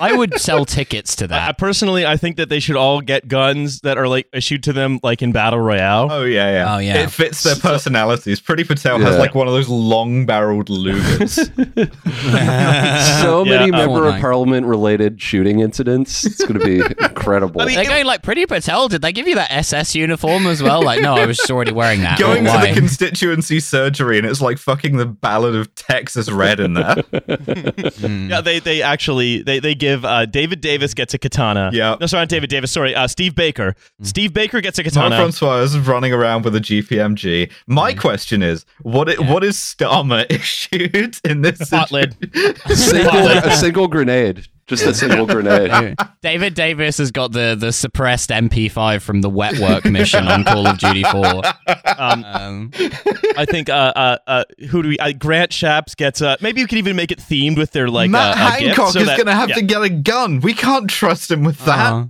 [0.00, 1.58] I would sell tickets to I, I that.
[1.58, 5.00] personally, I think that they should all get guns that are like issued to them,
[5.02, 6.08] like in battle royale.
[6.10, 6.74] Oh yeah, yeah.
[6.74, 7.02] Oh, yeah.
[7.04, 8.40] It fits their personalities.
[8.40, 11.34] Priti Patel has like one of those long-barreled Lugers.
[13.22, 14.20] so Yeah, many I member of mine.
[14.20, 16.24] parliament related shooting incidents.
[16.24, 17.60] It's going to be incredible.
[17.60, 18.88] I mean, They're going like Priti Patel.
[18.88, 20.82] Did they give you that SS uniform as well?
[20.82, 22.18] Like, no, I was already wearing that.
[22.18, 22.72] Going to Why?
[22.72, 26.94] the constituency surgery and it's like fucking the Ballad of Texas Red in there.
[26.96, 28.28] Mm.
[28.34, 31.70] Yeah, they they actually they they give uh, David Davis gets a katana.
[31.72, 31.96] Yeah.
[32.00, 32.70] no, sorry, not David Davis.
[32.72, 33.74] Sorry, uh, Steve Baker.
[34.02, 35.16] Steve Baker gets a Mark katana.
[35.16, 37.50] Francois is running around with a GPMG.
[37.66, 41.68] My question is, what i- what is Starmer issued in this?
[41.70, 42.16] Pot lid.
[42.74, 44.48] single, a single grenade.
[44.66, 45.96] Just a single grenade.
[46.22, 50.66] David Davis has got the, the suppressed MP5 from the Wet Work mission on Call
[50.66, 51.42] of Duty 4.
[51.98, 52.70] Um, Um,
[53.36, 54.98] I think uh, uh, uh, who do we?
[54.98, 56.36] Uh, Grant Shapps gets a.
[56.40, 58.92] Maybe you could even make it themed with their like Matt uh, a gift Hancock
[58.92, 59.56] so is going to have yeah.
[59.56, 60.40] to get a gun.
[60.40, 61.92] We can't trust him with that.
[61.92, 62.06] uh,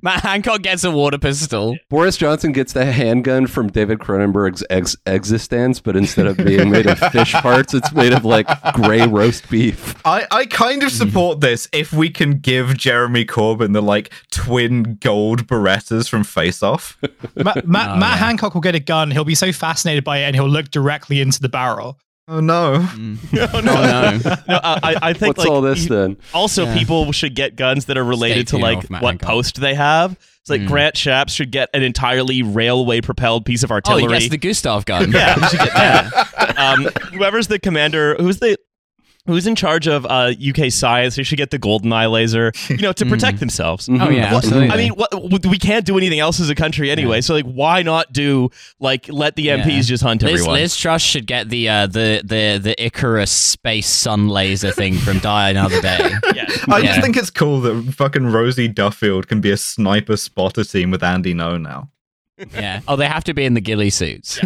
[0.00, 1.76] Matt Hancock gets a water pistol.
[1.90, 6.86] Boris Johnson gets the handgun from David Cronenberg's ex- Existence, but instead of being made
[6.86, 9.94] of fish parts, it's made of like gray roast beef.
[10.06, 14.94] I, I kind of support this if we can give Jeremy Corbyn the like twin
[15.00, 16.96] gold Berettas from Face Off.
[17.36, 18.26] Matt, Matt, Oh, Matt yeah.
[18.26, 19.10] Hancock will get a gun.
[19.10, 21.98] He'll be so fascinated by it, and he'll look directly into the barrel.
[22.28, 22.78] Oh no.
[22.78, 22.86] no,
[23.32, 24.18] no, Oh, no.
[24.48, 26.16] no, I, I think What's like all this you- then?
[26.32, 26.78] Also, Yeah.
[26.78, 29.28] people should get guns that are related to like what Hancock.
[29.28, 30.12] post they have.
[30.40, 30.68] It's like Mm.
[30.68, 34.14] Grant Shapps should get an entirely railway propelled piece of Oh, artillery.
[34.14, 35.12] he gets the Gustav gun.
[35.12, 36.54] yeah, we should get that.
[36.58, 38.56] um, whoever's the commander, who's the
[39.26, 42.78] who's in charge of uh, UK science, they should get the golden eye laser, you
[42.78, 43.88] know, to protect themselves.
[43.88, 44.70] Oh, yeah, What- absolutely.
[44.70, 45.12] I mean, what,
[45.46, 47.20] we can't do anything else as a country anyway.
[47.20, 48.50] So, like, why not do
[48.80, 49.80] like let the MPs Yeah.
[49.82, 50.54] just hunt Liz, everyone?
[50.54, 55.18] Liz Truss should get the uh, the the the Icarus space sun laser thing from
[55.20, 55.98] Die Another Day.
[56.34, 56.46] Yeah.
[56.68, 56.86] I Yeah.
[56.86, 61.02] just think it's cool that fucking Rosie Duffield can be a sniper spotter team with
[61.02, 61.90] Andy Ngo now.
[62.54, 62.80] Yeah.
[62.88, 64.40] Oh, they have to be in the ghillie suits.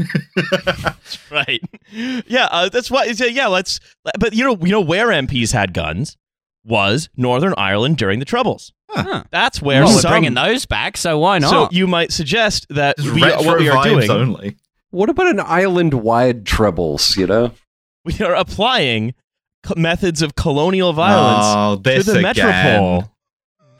[1.30, 1.62] right.
[1.92, 3.06] Yeah, uh, that's why.
[3.08, 3.80] uh, Yeah, let's.
[4.18, 6.16] But you know, you know where MPs had guns
[6.64, 8.72] was Northern Ireland during the Troubles.
[8.90, 9.24] Huh.
[9.30, 11.50] That's where Well, we're bringing those back, so why not?
[11.50, 14.56] so you might suggest that we, retro what we are doing, only.
[14.90, 17.16] What about an island wide Troubles?
[17.16, 17.52] you know?
[18.04, 19.14] we are applying
[19.62, 22.22] co- methods of colonial violence Oh, to the again.
[22.22, 23.12] metropole.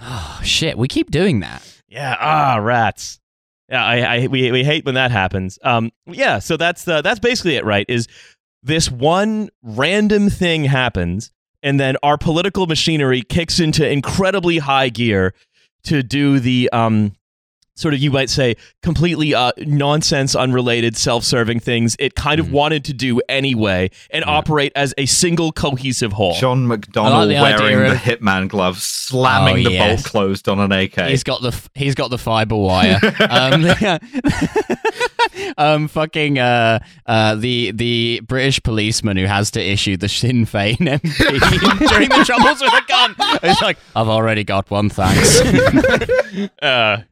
[0.00, 1.62] oh, shit, we keep doing that.
[1.88, 3.20] Yeah, ah, rats.
[3.68, 5.58] Yeah, I, I we, we hate when that happens.
[5.62, 7.86] Um, yeah, so that's the that's basically it, right?
[7.88, 8.06] Is
[8.62, 15.34] this one random thing happens, and then our political machinery kicks into incredibly high gear
[15.84, 17.12] to do the um,
[17.76, 22.50] sort of you might say completely uh, nonsense, unrelated, self-serving things it kind of Mhm.
[22.52, 24.32] wanted to do anyway, and Yeah.
[24.32, 26.34] operate as a single cohesive whole.
[26.34, 30.02] John McDonnell the idea wearing the hitman gloves slamming Oh, the yes.
[30.02, 31.08] bolt closed on an AK.
[31.10, 32.98] He's got the f- he's got the fiber wire.
[33.30, 33.66] um,
[35.58, 40.76] um, fucking uh, uh, the the British policeman who has to issue the Sinn Féin
[40.78, 41.18] MP
[41.88, 43.14] during the troubles with a gun.
[43.42, 45.40] It's like I've already got one, thanks.
[46.62, 47.02] uh,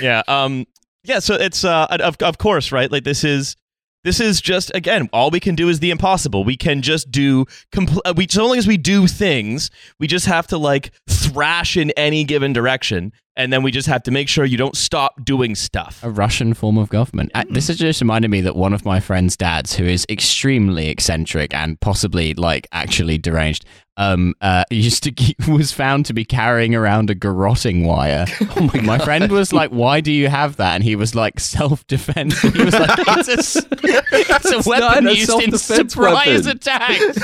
[0.00, 0.22] yeah.
[0.28, 0.66] Um.
[1.04, 1.18] Yeah.
[1.20, 1.86] So it's uh.
[1.90, 2.90] Of of course, right?
[2.90, 3.56] Like this is
[4.04, 6.44] this is just again all we can do is the impossible.
[6.44, 10.26] We can just do compl- uh, we so long as we do things, we just
[10.26, 13.12] have to like thrash in any given direction.
[13.38, 16.00] and then we just have to make sure you don't stop doing stuff.
[16.02, 17.30] A Russian form of government.
[17.34, 20.88] Uh, This has just reminded me that one of my friend's dads, who is extremely
[20.88, 23.66] eccentric and possibly like actually deranged,
[23.96, 28.26] um, uh, used to keep, was found to be carrying around a garroting wire.
[28.58, 31.38] Oh my, My friend was like, "Why do you have that?" And he was like,
[31.40, 36.58] "Self-defense." He was like, "It's a, it's a It's weapon a used in surprise weapon.
[36.58, 37.18] attacks."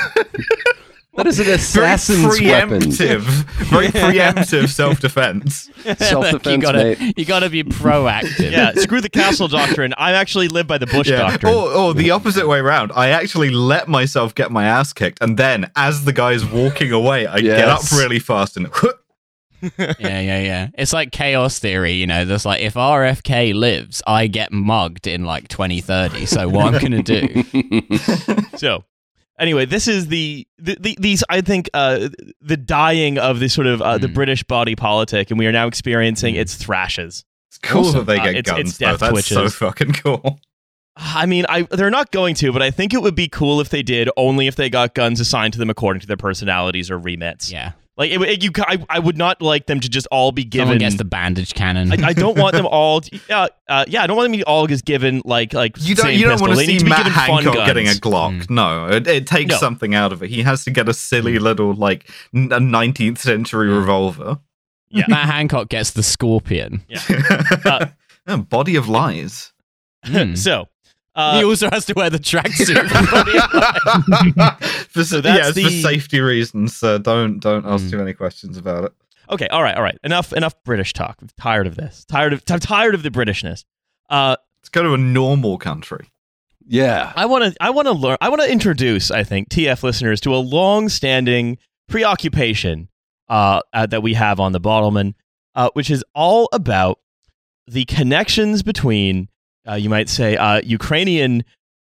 [1.15, 2.81] That is an Very assassin's weapon.
[2.81, 3.21] preemptive,
[3.67, 5.69] very preemptive self-defense.
[5.99, 7.15] Self-defense, you gotta, mate.
[7.19, 8.51] you gotta be proactive.
[8.51, 9.93] Yeah, screw the castle doctrine.
[9.99, 11.19] I actually live by the Bush Yeah.
[11.19, 11.53] doctrine.
[11.55, 12.93] Or, or the opposite way around.
[12.97, 17.27] I actually let myself get my ass kicked, and then as the guy's walking away,
[17.27, 18.69] I get up really fast and
[19.79, 20.69] yeah, yeah, yeah.
[20.75, 22.25] It's like chaos theory, you know.
[22.25, 26.27] There's like if RFK lives, I get mugged in like 2030.
[26.27, 27.45] So what I'm gonna do?
[28.57, 28.85] So,
[29.43, 32.09] anyway, this is the, the, the these I think uh,
[32.41, 34.15] the dying of the sort of uh, the Mm.
[34.15, 37.25] British body politic, and we are now experiencing its thrashes.
[37.51, 37.99] it's cool Awesome.
[37.99, 38.69] that they Uh, get it's- guns.
[38.71, 38.97] it's though.
[38.97, 40.41] death That's so fucking cool.
[40.97, 43.69] I mean, I they're not going to, but I think it would be cool if
[43.71, 44.09] they did.
[44.17, 47.51] Only if they got guns assigned to them according to their personalities or remits.
[47.51, 50.43] Yeah, Like it, it- you, I, I would not like them to just all be
[50.51, 50.79] someone given.
[50.79, 51.93] gets the bandage cannon.
[51.93, 53.03] I, I don't want them all.
[53.03, 54.03] To, yeah, uh, yeah.
[54.03, 55.77] I don't want them to be all just given like like.
[55.79, 56.15] You don't.
[56.15, 58.49] You don't want to They see to Matt Hancock getting a Glock.
[58.49, 59.57] No, it, it takes No.
[59.59, 60.31] something out of it.
[60.31, 64.39] He has to get a silly little like n- a 19th century revolver.
[64.89, 65.05] Yeah.
[65.09, 66.83] Matt Hancock gets the scorpion.
[67.65, 67.87] Uh,
[68.27, 69.53] Yeah, Body of lies.
[70.35, 70.69] So.
[71.15, 72.89] Uh, he also has to wear the tracksuit.
[74.93, 76.77] for, So yeah, that's it's for safety reasons.
[76.77, 77.91] So don't don't ask Mm.
[77.91, 78.93] too many questions about it.
[79.31, 79.99] Okay, all right, all right.
[80.05, 81.19] Enough, enough British talk.
[81.23, 82.05] I'm tired of this.
[82.07, 82.43] Tired of.
[82.51, 83.65] I'm tired of the Britishness.
[84.11, 86.07] Uh, Let's go to a normal country.
[86.67, 87.13] yeah.
[87.17, 87.55] I want to.
[87.63, 88.17] I want to learn.
[88.21, 89.11] I want to introduce.
[89.11, 91.59] I think TF listeners to a long-standing
[91.89, 92.89] preoccupation
[93.29, 95.15] uh, uh, that we have on the Bottleman,
[95.55, 96.99] uh, which is all about
[97.67, 99.29] the connections between,
[99.69, 101.45] uh, you might say, uh, Ukrainian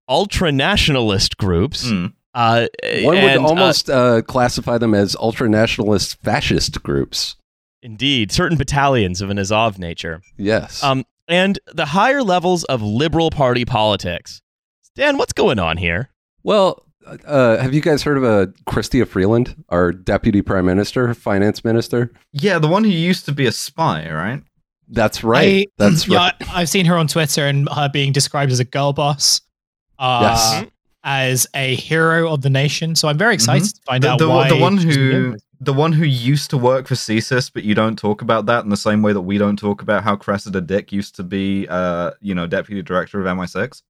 [0.09, 1.87] ultra-nationalist groups.
[1.87, 2.12] Mm.
[2.35, 2.67] Uh,
[3.03, 7.37] One would and, uh, almost uh, classify them as ultra-nationalist fascist groups.
[7.83, 10.21] indeed certain battalions of an Azov nature.
[10.37, 10.83] Yes.
[10.83, 14.41] um, and the higher levels of liberal party politics.
[14.97, 16.11] Dan, what's going on here?
[16.43, 16.81] well,
[17.27, 22.11] uh, have you guys heard of uh, Chrystia Freeland, our deputy prime minister, finance minister?
[22.33, 24.43] Yeah, the one who used to be a spy, right?
[24.89, 25.66] That's right.
[25.68, 26.35] I- That's yeah, right.
[26.49, 29.41] I- I've seen her on Twitter and her being described as a girl boss,
[29.99, 30.70] uh, Yes.
[31.05, 32.95] as a hero of the nation.
[32.95, 35.93] So I'm very excited to find The, out the, why the one who the one
[35.93, 39.01] who used to work for CSIS, but you don't talk about that in the same
[39.01, 42.47] way that we don't talk about how Cressida Dick used to be, uh, you know,
[42.47, 43.80] deputy director of MI6.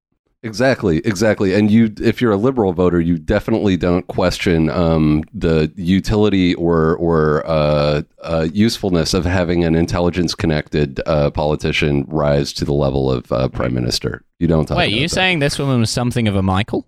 [0.45, 1.53] Exactly, exactly.
[1.55, 6.95] And you, if you're a liberal voter, you definitely don't question um, the utility or
[6.97, 13.31] or uh, uh, usefulness of having an intelligence-connected uh, politician rise to the level of
[13.31, 14.23] uh, prime minister.
[14.39, 14.77] You don't talk.
[14.77, 15.09] Wait, you that.
[15.09, 16.87] saying this woman was something of a Michael?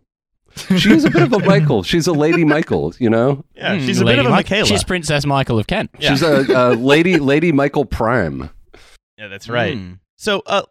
[0.78, 1.84] she's a bit of a Michael?
[1.84, 2.94] She's a lady Michael.
[3.00, 4.66] You know, Yeah, Hmm, she's a Lady bit of a Mike- Michaela.
[4.68, 5.92] She's Princess Michael of Kent.
[6.00, 6.10] Yeah.
[6.10, 8.50] she's a, a lady, lady Michael Prime.
[9.18, 9.76] yeah, that's right.
[9.78, 9.94] Hmm.
[10.18, 10.64] So, uh,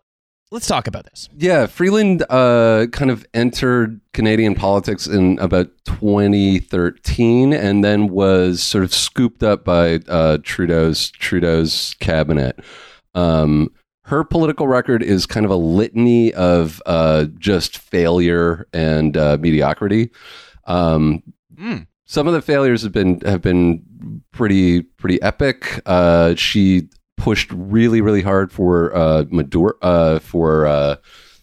[0.50, 1.28] let's talk about this.
[1.36, 8.84] Yeah, Freeland uh, kind of entered Canadian politics in about 2013, and then was sort
[8.84, 12.58] of scooped up by uh, Trudeau's Trudeau's cabinet.
[13.14, 13.70] Um,
[14.04, 20.10] her political record is kind of a litany of uh, just failure and uh, mediocrity.
[20.64, 21.22] Um,
[21.58, 21.78] Hmm.
[22.04, 23.82] some of the failures have been have been
[24.30, 25.80] pretty pretty epic.
[25.86, 30.96] Uh, she pushed really really hard for uh, Maduro uh, for uh,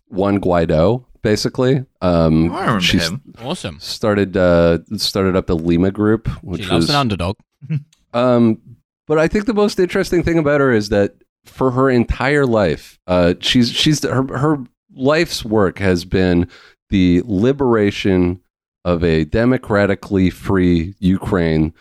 [0.09, 1.85] Juan Guaido, basically.
[2.01, 3.21] Um, I remember she him.
[3.39, 3.79] Awesome.
[3.79, 7.35] started uh, started up the Lima Group, which She loves was an underdog.
[8.13, 8.61] um,
[9.07, 11.15] but I think the most interesting thing about her is that
[11.45, 14.63] for her entire life, uh, she's she's her her
[14.95, 16.47] life's work has been
[16.89, 18.39] the liberation
[18.85, 21.73] of a democratically free Ukraine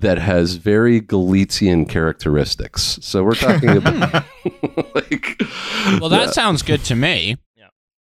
[0.00, 2.98] that has very Galician characteristics.
[3.02, 4.24] So we're talking about
[4.94, 5.40] like
[6.00, 7.36] Well, that sounds good to me.
[7.56, 7.68] Yeah.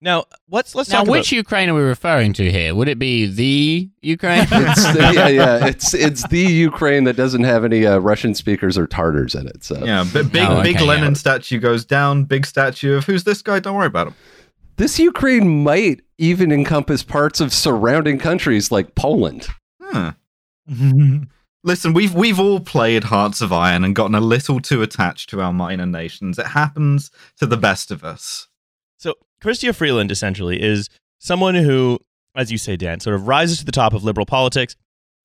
[0.00, 2.74] Now, let's let's Now, talk which Ukraine are we referring to here?
[2.74, 4.46] Would it be the Ukraine?
[4.50, 5.66] It's the, yeah, yeah.
[5.66, 9.64] It's it's the Ukraine that doesn't have any uh, Russian speakers or Tartars in it.
[9.64, 11.12] So Yeah, b- big Oh, big Lenin yeah.
[11.14, 12.24] statue goes down.
[12.24, 13.60] Big statue of who's this guy?
[13.60, 14.14] Don't worry about him.
[14.76, 19.48] this Ukraine might even encompass parts of surrounding countries like Poland.
[19.80, 20.12] Huh.
[21.64, 25.40] Listen, we've we've all played Hearts of Iron and gotten a little too attached to
[25.40, 26.38] our minor nations.
[26.38, 28.46] It happens to the best of us.
[28.96, 30.88] So, Chrystia Freeland essentially is
[31.18, 31.98] someone who,
[32.36, 34.76] as you say, Dan, sort of rises to the top of liberal politics,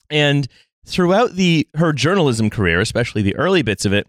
[0.09, 0.47] and
[0.85, 4.07] throughout the her journalism career, especially the early bits of it,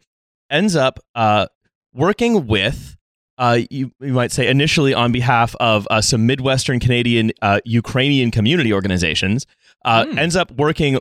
[0.51, 1.47] ends up uh,
[1.93, 2.97] working with.
[3.37, 8.31] Uh, you, you might say initially on behalf of uh, some Midwestern Canadian uh, Ukrainian
[8.31, 9.45] community organizations,
[9.85, 10.19] uh, Hmm.
[10.19, 10.99] ends up working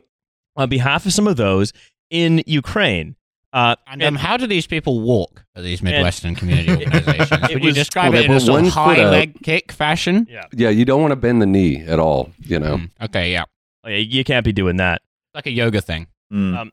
[0.56, 1.72] on behalf of some of those
[2.10, 3.16] in Ukraine.
[3.52, 7.30] Uh, And um, how do these people walk at these Midwestern community organizations?
[7.50, 9.12] it Would you was- describe Well, it in a sort one of high up.
[9.12, 10.26] leg kick fashion?
[10.28, 12.30] yeah, Yeah, you don't want to bend the knee at all.
[12.40, 12.76] You know.
[12.78, 13.44] Mm, Okay, yeah.
[13.84, 15.02] Oh, yeah, you can't be doing that.
[15.34, 16.06] Like a yoga thing.
[16.32, 16.56] Mm.
[16.58, 16.72] Um,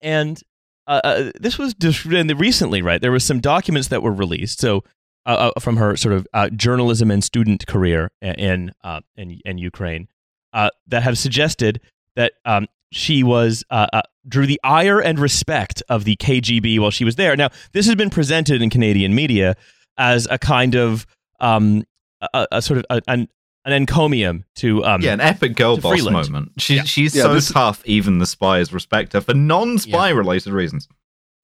[0.00, 0.40] and
[0.86, 3.00] uh, uh, this was just and recently, right?
[3.00, 4.60] There was some documents that were released.
[4.60, 4.84] So
[5.26, 9.58] uh, uh, from her sort of uh, journalism and student career in uh, in, in
[9.58, 10.08] Ukraine,
[10.52, 11.80] uh, that have suggested
[12.14, 16.90] that um, she was uh, uh, drew the ire and respect of the KGB while
[16.90, 17.36] she was there.
[17.36, 19.54] Now, this has been presented in Canadian media
[19.98, 21.06] as a kind of
[21.40, 21.84] um,
[22.20, 23.28] a, a- a sort of a, an
[23.66, 26.30] an encomium to um, yeah, an epic girl boss Freeland.
[26.30, 26.52] moment.
[26.58, 26.84] She, Yeah.
[26.84, 30.88] She's Yeah, so this- tough, even the spies respect her for non-spy related reasons.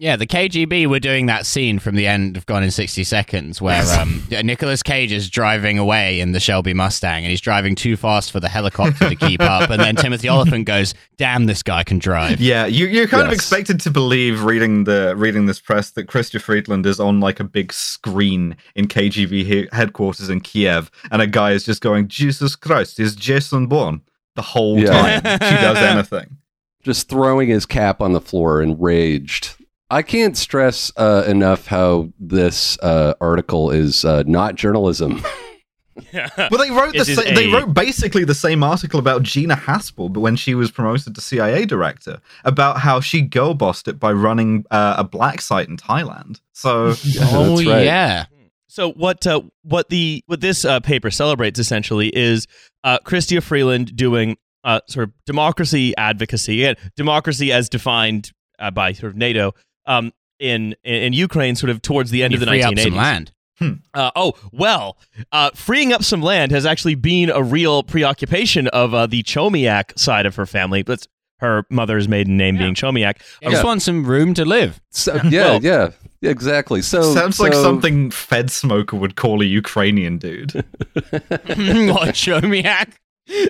[0.03, 3.63] Yeah, the KGB were doing that scene from the end of Gone in 60 Seconds
[3.63, 7.97] where um, Nicolas Cage is driving away in the Shelby Mustang and he's driving too
[7.97, 9.71] fast for the helicopter to keep up.
[9.71, 12.41] And then Timothy Olyphant goes, Damn, this guy can drive.
[12.41, 16.41] Yeah, you, you're kind of expected to believe reading the reading this press that Chrystia
[16.41, 21.29] Freeland is on like a big screen in KGB he- headquarters in Kiev, and a
[21.29, 24.01] guy is just going, "Jesus Christ, is Jason Bourne?"
[24.35, 25.21] the whole Yeah.
[25.21, 26.39] time she does anything.
[26.83, 29.55] just throwing his cap on the floor, enraged.
[29.93, 35.23] I can't stress uh, enough how this uh, article is uh, not journalism.
[36.11, 36.31] Yeah.
[36.51, 39.55] Well, they wrote the It is sa- they wrote basically the same article about Gina
[39.55, 44.01] Haspel, but when she was promoted to CIA director, about how she girl bossed it
[44.01, 46.41] by running uh, a black site in Thailand.
[46.55, 47.85] So oh, right.
[47.85, 48.25] yeah.
[48.69, 52.47] So what uh, what the what this uh, paper celebrates essentially is
[52.85, 58.95] uh, Chrystia Freeland doing uh, sort of democracy advocacy and democracy as defined uh, by
[58.95, 59.53] sort of NATO
[59.87, 62.79] um, in, in in Ukraine, sort of towards the end You of the free up
[62.79, 63.33] some land.
[63.95, 64.97] Uh, oh well,
[65.31, 69.97] uh, freeing up some land has actually been a real preoccupation of uh, the Chomiak
[69.99, 70.83] side of her family.
[70.83, 71.07] That's
[71.39, 73.21] her mother's maiden name being Chomiak.
[73.45, 74.81] I just want some room to live.
[74.91, 75.91] So, yeah, Well- yeah,
[76.23, 76.83] exactly.
[76.83, 80.53] So sounds like something Fed smoker would call a Ukrainian dude.
[81.93, 83.01] what, show me hack?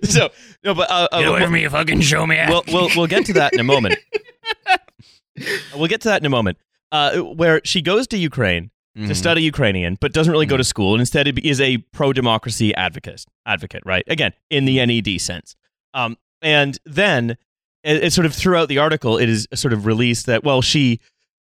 [0.05, 0.30] So
[0.64, 3.07] no, but uh, uh, Get away from me, you fucking show me we'll, we'll we'll
[3.07, 3.97] get to that in a moment.
[5.76, 6.59] we'll get to that in a moment.
[6.91, 9.09] Uh, where she goes to Ukraine Mhm.
[9.09, 12.74] to study Ukrainian, but doesn't really go to school, and instead is a pro democracy
[12.74, 13.24] advocate.
[13.47, 14.05] Advocate, right?
[14.07, 15.57] Again, in the NED sense.
[15.95, 17.39] Um, and then
[17.83, 21.01] it, it's sort of throughout the article, it is sort of released that well, she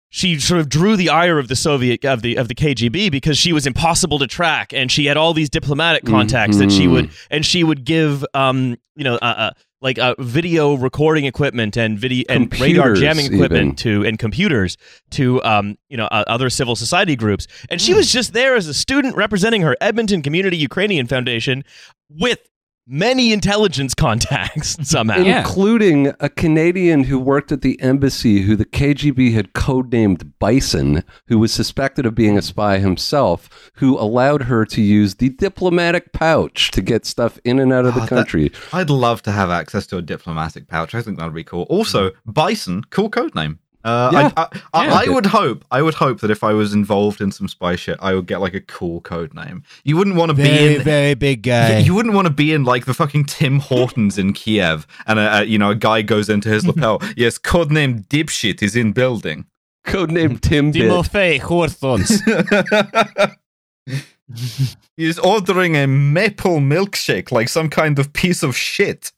[0.09, 3.37] she sort of drew the ire of the Soviet of the of the KGB because
[3.39, 7.11] she was impossible to track, and she had all these diplomatic contacts that she would
[7.28, 9.51] and she would give um you know uh, uh
[9.83, 14.03] like uh, video recording equipment and video and radar jamming equipment even.
[14.03, 14.76] to and computers
[15.11, 17.85] to um you know uh, other civil society groups and Hmm.
[17.85, 21.64] she was just there as a student representing her Edmonton Community Ukrainian Foundation
[22.09, 22.39] with
[22.87, 25.41] many intelligence contacts somehow Yeah.
[25.41, 31.39] including a Canadian who worked at the embassy who the KGB had codenamed Bison, who
[31.39, 36.70] was suspected of being a spy himself, who allowed her to use the diplomatic pouch
[36.72, 38.51] to get stuff in and out of the Oh, that- country.
[38.72, 40.95] I'd love to have access to a diplomatic pouch.
[40.95, 41.62] I think that'd be cool.
[41.70, 42.12] Also, mm.
[42.26, 43.59] Bison, cool code name.
[43.85, 44.33] Uh, Yeah.
[44.37, 44.95] I, I, I, Yeah.
[44.95, 47.99] I would hope, I would hope that if I was involved in some spy shit,
[48.01, 49.62] I would get like a cool code name.
[49.85, 50.83] You wouldn't want to be in.
[50.83, 51.78] very big guy.
[51.78, 55.39] you wouldn't want to be in like the fucking Tim Hortons in Kiev, and a,
[55.39, 57.01] a, you know a guy goes into his lapel.
[57.16, 59.47] Yes, codename dipshit is in building.
[59.85, 60.72] Codenamed Tim.
[60.72, 62.22] Timofey Hortons.
[64.97, 69.12] He's ordering a maple milkshake like some kind of piece of shit.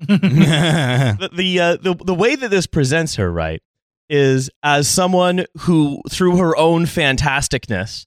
[0.00, 3.62] the the, uh, the the way that this presents her right
[4.10, 8.06] is as someone who through her own fantasticness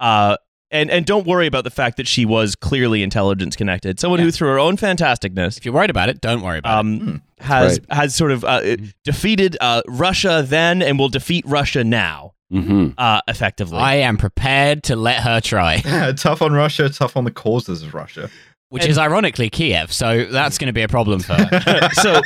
[0.00, 0.36] uh
[0.70, 4.30] and and don't worry about the fact that she was clearly intelligence connected someone who
[4.30, 7.16] through her own fantasticness if you're worried about it, don't worry about um Hmm.
[7.38, 7.96] has right.
[7.96, 13.20] has sort of uh, defeated uh Russia then and will defeat Russia now hmm uh
[13.28, 15.78] effectively I am prepared to let her try,
[16.16, 18.28] tough on Russia, tough on the causes of Russia.
[18.70, 21.88] which is ironically Kiev, so that's going to be a problem for her.
[21.94, 22.20] so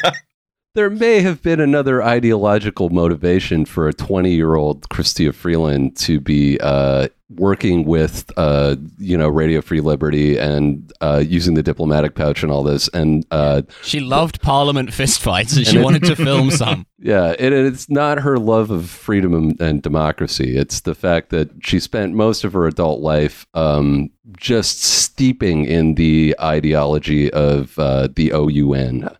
[0.78, 6.20] There may have been another ideological motivation for a 20 year old Chrystia Freeland to
[6.20, 12.14] be uh, working with, uh, you know, Radio Free Liberty and uh, using the diplomatic
[12.14, 12.86] pouch and all this.
[12.94, 16.86] And uh, She loved Parliament fistfights and she it- wanted to film some.
[17.00, 20.56] yeah, it, it's not her love of freedom and, and democracy.
[20.56, 25.96] It's the fact that she spent most of her adult life um, just steeping in
[25.96, 29.10] the ideology of uh, the OUN.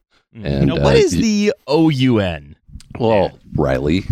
[0.44, 2.56] And, now what uh, is the OUN
[2.98, 4.04] Well, Riley,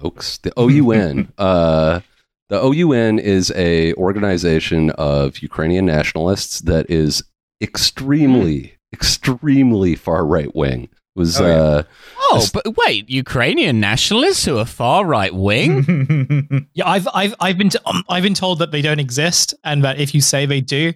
[0.00, 0.38] folks.
[0.38, 1.32] The OUN.
[1.38, 2.00] uh,
[2.48, 7.22] the OUN is a organization of Ukrainian nationalists that is
[7.60, 10.88] extremely, extremely far right wing.
[11.14, 11.54] Was Oh, yeah.
[11.54, 11.82] uh,
[12.30, 16.66] Oh, This- but wait, Ukrainian nationalists who are far right wing?
[16.74, 19.82] Yeah, I've I've I've been t- um, I've been told that they don't exist, and
[19.84, 20.92] that if you say they do,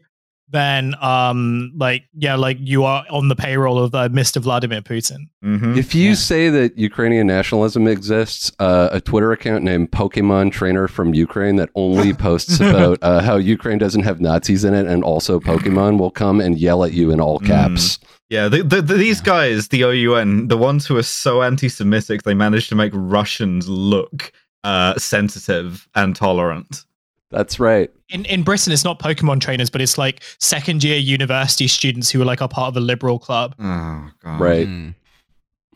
[0.52, 4.40] then um like yeah, like you are on the payroll of uh, Mr.
[4.40, 5.28] Vladimir Putin.
[5.44, 5.76] Mhm.
[5.76, 6.14] If you Yeah.
[6.14, 11.70] say that Ukrainian nationalism exists, uh, a Twitter account named Pokemon Trainer from Ukraine that
[11.74, 16.10] only posts about uh, how Ukraine doesn't have Nazis in it and also Pokemon will
[16.10, 17.98] come and yell at you in all caps.
[18.28, 22.34] Yeah, the, the, the, these guys, the OUN, the ones who are so anti-Semitic, they
[22.34, 24.30] managed to make Russians look
[24.62, 26.84] uh, sensitive and tolerant.
[27.30, 27.90] That's right.
[28.08, 32.20] In in Britain, it's not Pokemon trainers, but it's like second year university students who
[32.20, 33.54] are like are part of a liberal club.
[33.58, 34.40] Oh god!
[34.40, 34.66] Right.
[34.66, 34.88] Hmm.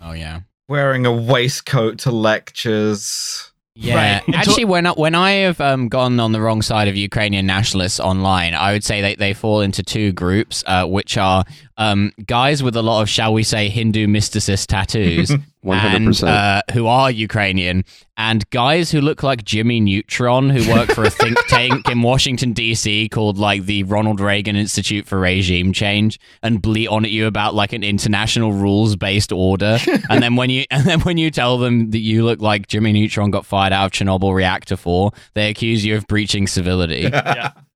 [0.00, 0.40] Oh yeah.
[0.68, 3.50] wearing a waistcoat to lectures.
[3.76, 4.34] Yeah, Right.
[4.36, 7.98] Actually, when I, when I have um, gone on the wrong side of Ukrainian nationalists
[7.98, 11.44] online, I would say they, they fall into two groups, uh, which are
[11.76, 16.06] um, guys with a lot of, shall we say, Hindu mysticist tattoos, One hundred and
[16.08, 16.30] percent.
[16.30, 17.84] uh, who are Ukrainian,
[18.18, 22.52] and guys who look like Jimmy Neutron, who work for a think tank in Washington
[22.52, 23.08] D.C.
[23.08, 27.54] called like the Ronald Reagan Institute for Regime Change, and bleat on at you about
[27.54, 29.78] like an international rules based order.
[30.10, 32.92] and then when you and then when you tell them that you look like Jimmy
[32.92, 37.08] Neutron got fired out of Chernobyl reactor four, they accuse you of breaching civility.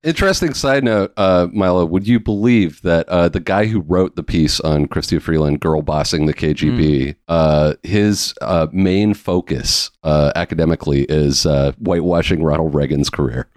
[0.05, 1.85] Interesting side note, uh, Milo.
[1.85, 5.83] Would you believe that uh, the guy who wrote the piece on Chrystia Freeland girl
[5.83, 13.11] bossing the KGB, uh, his uh, main focus uh, academically is uh, whitewashing Ronald Reagan's
[13.11, 13.49] career?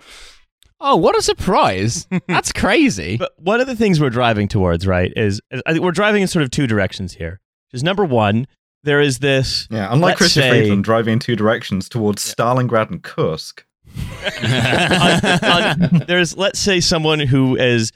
[0.84, 2.08] oh, what a surprise!
[2.28, 3.18] That's crazy.
[3.18, 6.24] But one of the things we're driving towards, right, is, is I think we're driving
[6.24, 7.40] in sort of two directions here.
[7.72, 8.48] Is number one,
[8.84, 9.68] there is this.
[9.70, 13.64] Yeah, unlike Let's Christian say- driving in two directions towards Stalingrad and Kursk.
[14.44, 17.92] On- on- there's let's say someone who is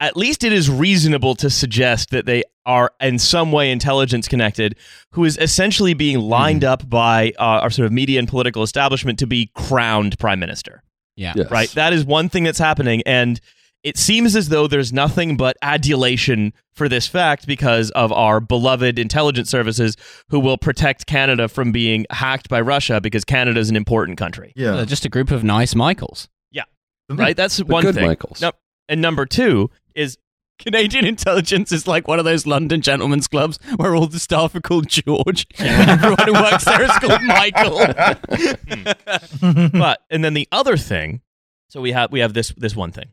[0.00, 4.76] at least it is reasonable to suggest that they are in some way intelligence connected
[5.12, 9.18] who is essentially being lined up by uh, our sort of media and political establishment
[9.18, 10.82] to be crowned prime minister
[11.16, 11.32] yeah.
[11.36, 11.50] Yes.
[11.50, 13.40] right that is one thing that's happening and
[13.88, 18.98] it seems as though there's nothing but adulation for this fact because of our beloved
[18.98, 19.96] intelligence services
[20.28, 24.52] who will protect Canada from being hacked by Russia because Canada is an important country.
[24.56, 24.72] Yeah.
[24.72, 26.28] They're just a group of nice Michaels.
[26.50, 26.64] Yeah.
[27.10, 27.20] Mm-hmm.
[27.20, 27.36] Right?
[27.36, 28.06] That's The one good thing.
[28.06, 28.40] Michaels.
[28.42, 28.52] No,
[28.88, 30.18] and number two is
[30.58, 34.60] Canadian intelligence is like one of those London gentlemen's clubs where all the staff are
[34.60, 35.46] called George.
[35.58, 37.78] and everyone who works there is called Michael.
[39.40, 39.66] Hmm.
[39.78, 41.22] but and then the other thing
[41.68, 43.10] so we have we have this this one thing.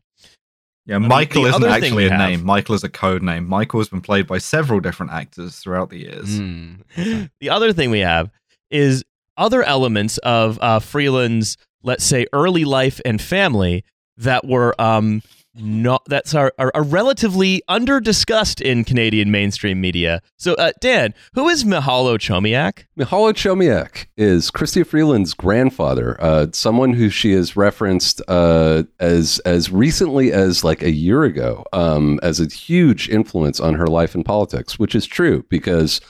[0.86, 2.44] Yeah, the Michael isn't actually a have- name.
[2.44, 3.46] Michael is a code name.
[3.48, 6.38] Michael has been played by several different actors throughout the years.
[6.38, 6.74] Hmm.
[7.40, 8.30] The other thing we have
[8.70, 9.04] is
[9.36, 13.84] other elements of uh, Freeland's, let's say, early life and family
[14.16, 15.22] that were um,
[15.56, 20.22] not that's are, are, are relatively under discussed in Canadian mainstream media.
[20.36, 22.84] So, uh, Dan, who is Mihalo Chomiak?
[22.98, 29.70] Mihailo Chomiak is Chrystia Freeland's grandfather, uh, someone who she has referenced uh, as as
[29.70, 34.24] recently as like a year ago um, as a huge influence on her life and
[34.24, 36.00] politics, which is true because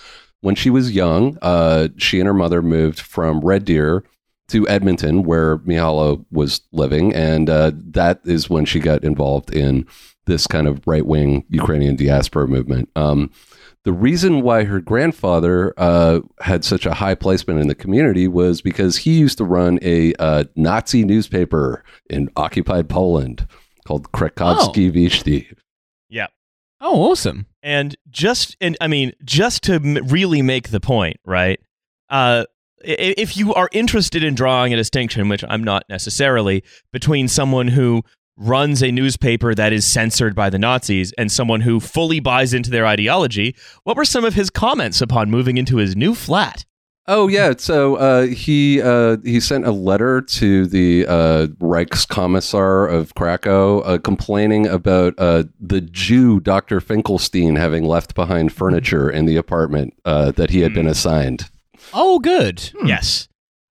[0.40, 4.04] when she was young, uh, she and her mother moved from Red Deer
[4.48, 9.86] to Edmonton, where Mihailo was living, and uh, that is when she got involved in
[10.26, 12.88] this kind of right wing Ukrainian diaspora movement.
[12.96, 13.30] Um,
[13.84, 18.60] the reason why her grandfather uh, had such a high placement in the community was
[18.60, 23.46] because he used to run a uh, Nazi newspaper in occupied Poland
[23.86, 25.46] called Krakivski Visti.
[26.08, 26.26] Yeah.
[26.80, 27.46] Oh, awesome.
[27.62, 31.60] And just and I mean, just to m- really make the point, right?
[32.10, 32.55] Uh, i-
[32.86, 36.62] if you are interested in drawing a distinction, which I'm not necessarily,
[36.92, 38.02] between someone who
[38.36, 42.70] runs a newspaper that is censored by the Nazis and someone who fully buys into
[42.70, 46.64] their ideology, what were some of his comments upon moving into his new flat?
[47.08, 53.14] Oh yeah, so uh, he uh, he sent a letter to the uh, Reichskommissar of
[53.14, 56.80] Krakow uh, complaining about uh, the Jew Dr.
[56.80, 61.48] Finkelstein having left behind furniture in the apartment uh, that he had been assigned.
[61.92, 62.70] Oh, good.
[62.84, 63.28] Yes.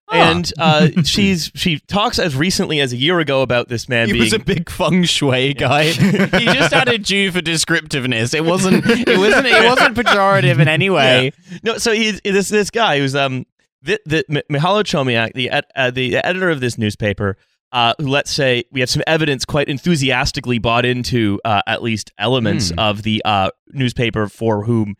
[0.08, 0.30] Ah.
[0.30, 4.12] And uh, she's she talks as recently as a year ago about this man He
[4.12, 5.84] being was a big feng shui guy.
[5.90, 8.32] he just added Jew for descriptiveness.
[8.32, 8.84] It wasn't.
[8.86, 9.46] It wasn't.
[9.46, 11.32] It wasn't pejorative in any way.
[11.64, 13.46] No, so he's this this guy who's um
[13.82, 17.36] the, the M- Mihailo Chomiak, the uh, the editor of this newspaper,
[17.72, 22.12] uh, who let's say we have some evidence quite enthusiastically bought into uh, at least
[22.16, 22.78] elements Hmm.
[22.78, 24.94] of the uh, newspaper for whom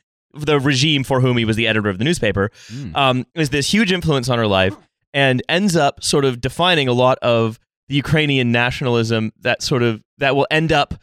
[0.45, 2.97] the regime for whom he was the editor of the newspaper Hmm.
[2.97, 4.75] um, is this huge influence on her life.
[5.15, 7.59] and ends up sort of defining a lot of
[7.89, 10.95] the Ukrainian nationalism that sort of that will end up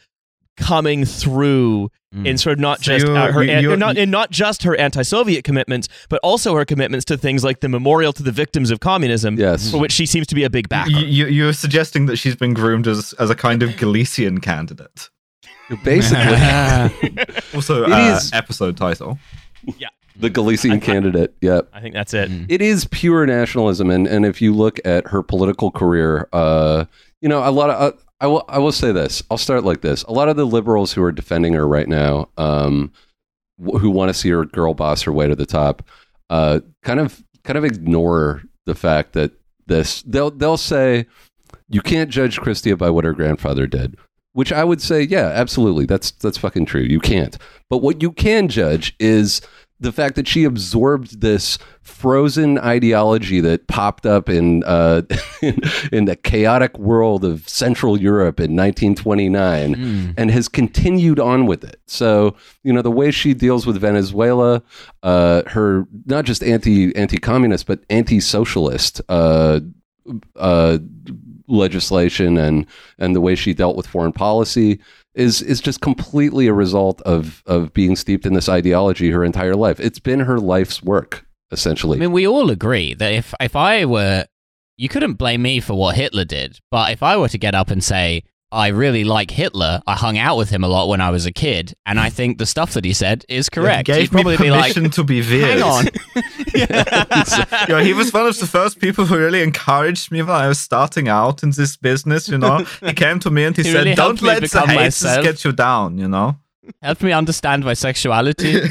[0.57, 2.27] coming through Mm.
[2.27, 4.29] in sort of not So just you're- uh, her you- an- you're- not in not
[4.29, 8.31] just her anti-Soviet commitments, but also her commitments to things like the memorial to the
[8.31, 9.71] victims of communism, Yes.
[9.71, 10.91] for which she seems to be a big backer.
[10.91, 15.09] You, you, you're suggesting that she's been groomed as, as a kind of Galician candidate.
[15.83, 16.23] Basically,
[17.53, 19.17] Also, It uh, is- episode title.
[19.77, 19.87] Yeah.
[20.15, 21.33] The Galician candidate.
[21.41, 21.69] Yep.
[21.73, 22.29] I think that's it.
[22.29, 22.45] Mm.
[22.49, 26.85] it is pure nationalism and and if you look at her political career uh
[27.21, 29.81] you know a lot of uh, I will I will say this I'll start like
[29.81, 32.91] this a lot of the liberals who are defending her right now um
[33.57, 35.81] wh- who want to see her girl boss her way to the top
[36.29, 39.31] uh kind of kind of ignore the fact that
[39.65, 41.07] this they'll they'll say
[41.69, 43.97] you can't judge Chrystia by what her grandfather did
[44.33, 47.37] which I would say yeah absolutely that's that's fucking true you can't
[47.69, 49.41] but what you can judge is
[49.79, 55.01] the fact that she absorbed this frozen ideology that popped up in uh,
[55.41, 55.59] in,
[55.91, 60.13] in the chaotic world of Central Europe in 1929 Mm.
[60.15, 61.81] and has continued on with it.
[61.85, 64.63] So you know the way she deals with Venezuela,
[65.01, 69.59] uh, her not just anti anti communist but anti socialist uh,
[70.37, 70.77] uh,
[71.47, 72.65] legislation and
[72.97, 74.79] and the way she dealt with foreign policy
[75.13, 79.55] is is just completely a result of of being steeped in this ideology her entire
[79.55, 79.79] life.
[79.79, 81.97] It's been her life's work essentially.
[81.97, 84.25] I mean, we all agree that if if I were,
[84.77, 87.69] you couldn't blame me for what Hitler did, but if I were to get up
[87.69, 88.23] and say
[88.53, 91.31] I really like Hitler, I hung out with him a lot when I was a
[91.31, 94.37] kid, and I think the stuff that he said is correct, He you'd gave probably
[94.37, 95.59] me be like, permission to be weird.
[95.59, 95.85] hang on,
[96.55, 96.65] you
[97.75, 100.59] know, he was one of the first people who really encouraged me when I was
[100.59, 102.29] starting out in this business.
[102.29, 104.69] You know, he came to me and he, He said, really "Don't let the become
[104.69, 106.37] haters get you down." You know.
[106.81, 108.61] help me understand my sexuality.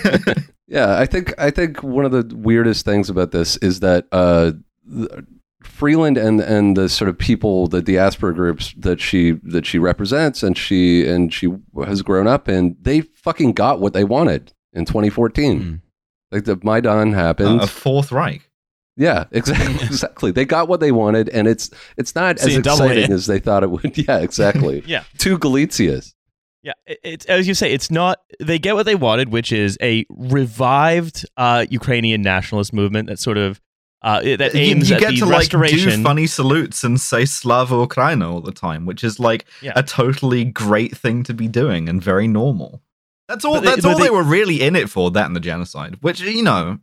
[0.68, 4.52] Yeah, I think I think one of the weirdest things about this is that uh,
[4.90, 5.10] th-
[5.82, 9.80] Freeland and and the sort of people, that the diaspora groups that she that she
[9.80, 11.52] represents and she and she
[11.84, 15.60] has grown up in, they fucking got what they wanted in 2014.
[15.60, 15.80] Mm.
[16.30, 17.62] Like the Maidan happened.
[17.62, 18.48] a Fourth Reich.
[18.96, 19.74] yeah, exactly.
[19.86, 20.30] Exactly.
[20.30, 23.64] They got what they wanted, and it's it's not See, as exciting as they thought
[23.64, 23.98] it would.
[24.08, 24.84] Yeah, exactly.
[24.86, 25.02] Yeah.
[25.18, 26.14] Two Galicias.
[26.62, 28.20] Yeah, it's as you say, it's not.
[28.38, 33.36] They get what they wanted, which is a revived uh, Ukrainian nationalist movement that sort
[33.36, 33.60] of
[34.02, 36.00] uh, it- that You, aims you at get the to like restoration.
[36.00, 39.72] do funny salutes and say "Slava Ukraina" all the time, which is like Yeah.
[39.76, 42.82] a totally great thing to be doing and very normal.
[43.28, 43.54] That's all.
[43.54, 45.10] But they- that's but all they- they were really in it for.
[45.10, 46.78] That and the genocide, which you know,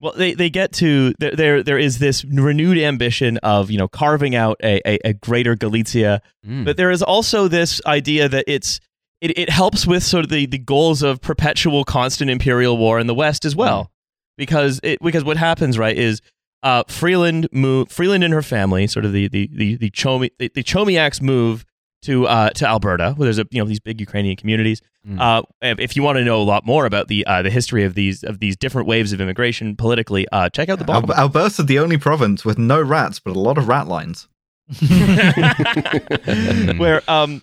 [0.00, 1.62] Well, they, they get to there, there.
[1.62, 6.20] There is this renewed ambition of you know carving out a, a, a greater Galicia,
[6.46, 6.64] Mm.
[6.64, 8.80] but there is also this idea that it's
[9.20, 13.06] it, it helps with sort of the, the goals of perpetual constant imperial war in
[13.06, 13.92] the West as well,
[14.36, 16.20] because it because what happens right is
[16.62, 20.50] uh, Freeland move Freeland and her family, sort of the the the the, Chomi, the,
[20.54, 21.64] the Chomiaks move
[22.02, 24.80] to uh, to Alberta, where there's a you know these big Ukrainian communities.
[25.06, 25.20] Mm.
[25.20, 27.84] Uh, if if you want to know a lot more about the uh, the history
[27.84, 31.56] of these of these different waves of immigration politically, uh, check out the Al- Alberta's
[31.66, 34.28] the only province with no rats, but a lot of rat lines.
[36.78, 37.42] where um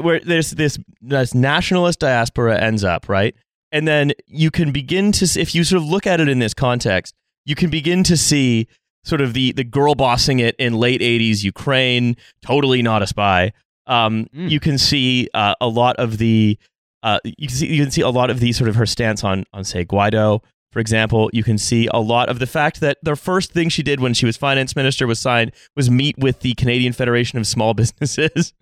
[0.00, 3.34] where there's this this nationalist diaspora ends up right
[3.72, 6.52] and then you can begin to if you sort of look at it in this
[6.54, 7.14] context
[7.46, 8.66] you can begin to see
[9.04, 13.52] sort of the the girl bossing it in late 80s ukraine totally not a spy
[13.86, 14.50] um Mm.
[14.50, 16.58] you can see uh, a lot of the
[17.02, 19.24] uh you can see you can see a lot of the sort of her stance
[19.24, 22.98] on on say Guaidó for example, you can see a lot of the fact that
[23.02, 26.38] the first thing she did when she was finance minister was signed was meet with
[26.42, 28.52] the Canadian Federation of Small Businesses,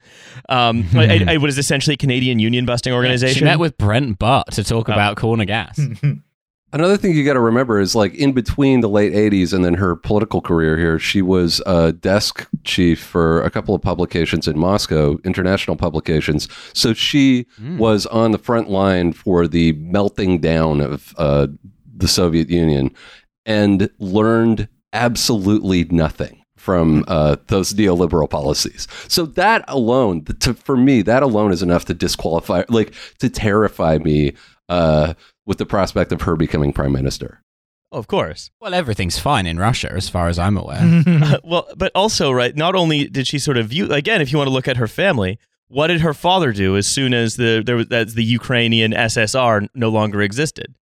[0.49, 3.41] um, I- I- what is essentially a Canadian union busting organization.
[3.41, 4.93] She met with Brent Butt to talk Oh.
[4.95, 5.79] about corner gas.
[6.71, 9.75] Another thing you got to remember is like in between the late 80s and then
[9.75, 14.59] her political career here, she was a desk chief for a couple of publications in
[14.59, 16.47] Moscow, international publications.
[16.75, 17.79] So she Mm.
[17.79, 21.47] was on the front line for the melting down of uh,
[21.97, 22.91] the Soviet Union
[23.47, 28.87] and learned absolutely nothing from uh, those neoliberal policies.
[29.09, 33.99] So that alone, to, for me, that alone is enough to disqualify, like to terrify
[33.99, 34.35] me
[34.69, 35.15] uh,
[35.49, 37.43] with the prospect of her becoming prime minister.
[37.91, 38.51] Of course.
[38.61, 40.79] Well, everything's fine in Russia, as far as I'm aware.
[41.09, 44.39] Uh, well, but also, right, not only did she sort of view, again, if you
[44.39, 45.39] want to look at her family,
[45.69, 49.69] what did her father do as soon as the there was as the Ukrainian SSR
[49.75, 50.75] no longer existed?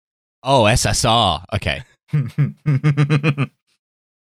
[0.44, 1.44] oh, SSR.
[1.54, 1.82] Okay.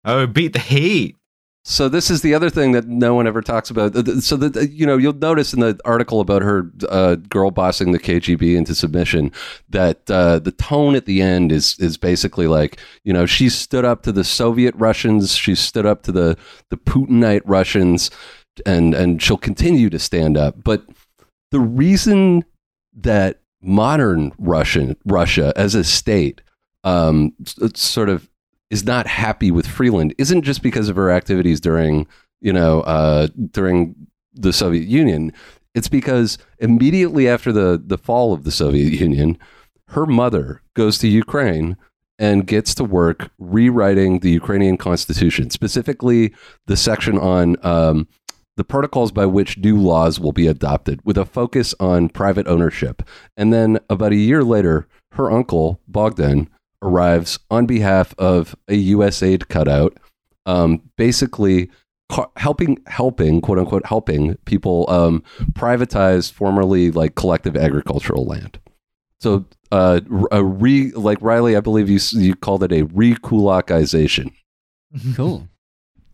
[0.05, 1.17] oh, beat the heat.
[1.65, 3.95] So this is the other thing that no one ever talks about.
[4.21, 8.01] So that you know, you'll notice in the article about her uh, girl bossing the
[8.01, 9.31] KGB into submission
[9.69, 13.85] that uh, the tone at the end is is basically like you know she stood
[13.85, 16.37] up to the Soviet Russians, she stood up to the
[16.71, 18.11] the Putinite Russians,
[18.67, 20.65] and and she'll continue to stand up.
[20.65, 20.85] But
[21.53, 22.45] the reason
[22.93, 26.41] that modern Russian Russia as a state
[26.83, 27.33] um,
[27.75, 28.29] sort of
[28.73, 32.09] is not happy with Freeland isn't just because of her activities during
[32.41, 33.95] you know uh, during
[34.35, 35.33] the Soviet Union.
[35.75, 39.39] It's because immediately after the the fall of the Soviet Union,
[39.89, 41.77] her mother goes to Ukraine
[42.19, 46.33] and gets to work rewriting the Ukrainian constitution, specifically
[46.67, 48.09] the section on um,
[48.57, 53.03] the protocols by which new laws will be adopted, with a focus on private ownership.
[53.37, 56.49] And then about a year later, her uncle Bogdan
[56.83, 59.99] arrives on behalf of a USAID cutout,
[60.47, 61.71] um, basically
[62.11, 65.23] ca- helping helping quote unquote helping people um,
[65.53, 68.59] privatize formerly like collective agricultural land.
[69.21, 74.33] So uh, a re like Riley, I believe you you called it a rekulakization.
[75.15, 75.49] Cool.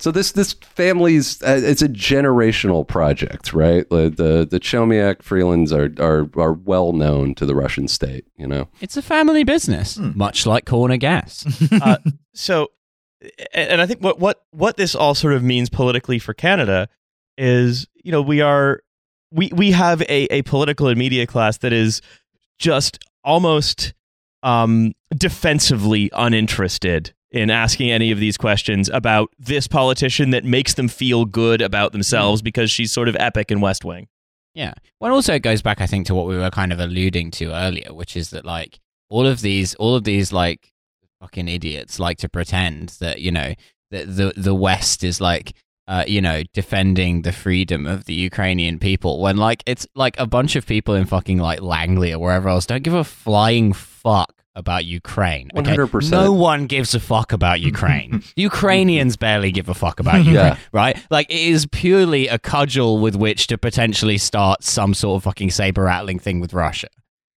[0.00, 3.88] So this this family's uh, it's a generational project, right?
[3.90, 8.24] The the, the Chomiak Freelands are, are are well known to the Russian state.
[8.36, 10.12] You know, It's a family business, Hmm.
[10.14, 11.44] much like corner gas.
[12.34, 12.68] so
[13.52, 16.88] and and I think what what what this all sort of means politically for Canada
[17.36, 18.80] is you know we are
[19.32, 22.00] we we have a a political and media class that is
[22.58, 23.94] just almost
[24.44, 30.88] um defensively uninterested in asking any of these questions about this politician that makes them
[30.88, 34.08] feel good about themselves because she's sort of epic in West Wing.
[34.54, 34.74] Yeah.
[34.98, 37.52] Well, also it goes back, I think, to what we were kind of alluding to
[37.54, 40.72] earlier, which is that like all of these, all of these like
[41.20, 43.54] fucking idiots like to pretend that you know
[43.90, 45.54] that the the West is like.
[45.86, 50.26] Uh, you know, defending the freedom of the Ukrainian people when, like, it's like a
[50.26, 54.34] bunch of people in fucking like Langley or wherever else don't give a flying fuck
[54.58, 55.50] about Ukraine.
[55.54, 56.10] 100%.
[56.10, 58.22] No one gives a fuck about Ukraine.
[58.36, 60.58] Ukrainians barely give a fuck about Ukraine Yeah.
[60.72, 60.96] right?
[61.10, 65.50] Like it is purely a cudgel with which to potentially start some sort of fucking
[65.52, 66.88] saber rattling thing with Russia.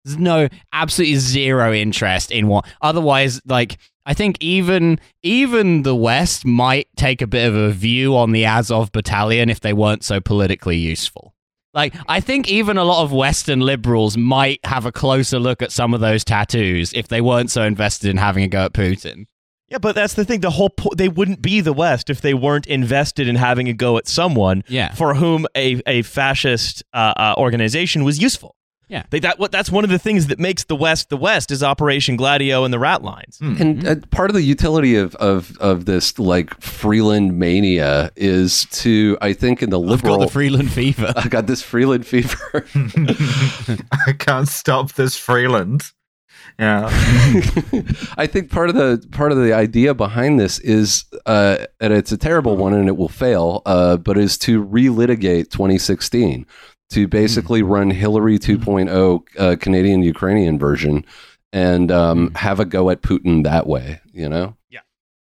[0.05, 2.65] There's no absolutely zero interest in what.
[2.81, 8.15] Otherwise, like I think even even the West might take a bit of a view
[8.15, 11.35] on the Azov battalion if they weren't so politically useful.
[11.73, 15.71] Like I think even a lot of Western liberals might have a closer look at
[15.71, 19.25] some of those tattoos if they weren't so invested in having a go at Putin.
[19.67, 20.39] Yeah, but that's the thing.
[20.39, 23.73] The whole po- they wouldn't be the West if they weren't invested in having a
[23.73, 24.95] go at someone Yeah.
[24.95, 28.55] for whom a, a fascist uh, uh, organization was useful.
[28.89, 29.03] Yeah.
[29.11, 31.61] They, that what that's one of the things that makes the West the West is
[31.61, 33.37] Operation Gladio and the rat lines.
[33.39, 39.17] and uh, part of the utility of, of of this like Freeland mania is to,
[39.21, 40.17] I think, in the I've liberal.
[40.17, 41.13] got the Freeland fever.
[41.15, 42.65] I got this Freeland fever.
[44.07, 45.83] I can't stop this Freeland.
[46.57, 46.87] Yeah.
[48.17, 52.11] I think part of the part of the idea behind this is, uh, and it's
[52.11, 56.45] a terrible one, and it will fail, uh, but is to relitigate 2016
[56.91, 61.05] to basically run Hillary 2.0 uh, Canadian Ukrainian version
[61.53, 64.01] and um, have a go at Putin that way.
[64.11, 64.55] You know,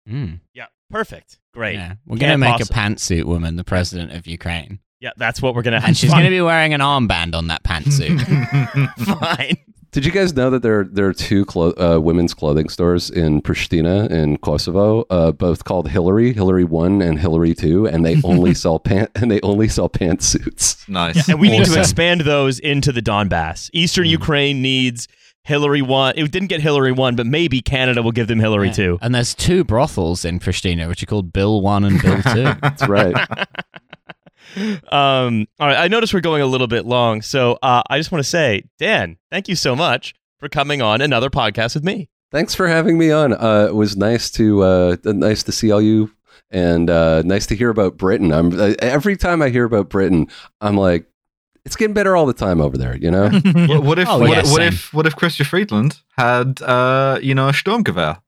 [0.10, 0.40] Mm.
[0.56, 1.76] Yeah, perfect, great.
[1.76, 5.54] Yeah, we're gonna make possibly- a pantsuit woman the president of Ukraine, Yeah, that's what
[5.54, 5.90] we're gonna have.
[5.90, 8.20] and she's gonna be wearing an armband on that pantsuit.
[9.20, 9.58] fine.
[9.92, 13.42] Did you guys know that there there are two clo- uh, women's clothing stores in
[13.42, 18.54] Pristina in Kosovo, uh, both called Hillary, Hillary One and Hillary Two, and they only
[18.64, 20.88] sell pant and they only sell pantsuits.
[20.88, 21.28] nice.
[21.28, 23.70] And we need to expand those into the Donbass.
[23.74, 25.08] Eastern Ukraine needs
[25.44, 26.14] Hillary one.
[26.16, 28.74] It didn't get Hillary one, but maybe Canada will give them Hillary Yeah.
[28.74, 29.00] two.
[29.02, 32.44] And there's two brothels in Pristina, which are called Bill One and Bill Two.
[32.62, 33.16] That's right.
[34.92, 38.12] um, all right, I noticed we're going a little bit long, so uh, I just
[38.12, 42.10] want to say, Dan, thank you so much for coming on another podcast with me.
[42.32, 43.34] Thanks for having me on.
[43.34, 46.12] Uh, it was nice to uh, nice to see all you,
[46.50, 48.32] and uh, nice to hear about Britain.
[48.32, 50.28] I'm uh, every time I hear about Britain,
[50.62, 51.06] I'm like,
[51.66, 52.96] it's getting better all the time over there.
[52.96, 53.30] You know,
[53.68, 57.36] What, what if Oh, what, yeah, what if what if Chrystia Freeland had uh you
[57.36, 58.22] know a Sturmgewehr?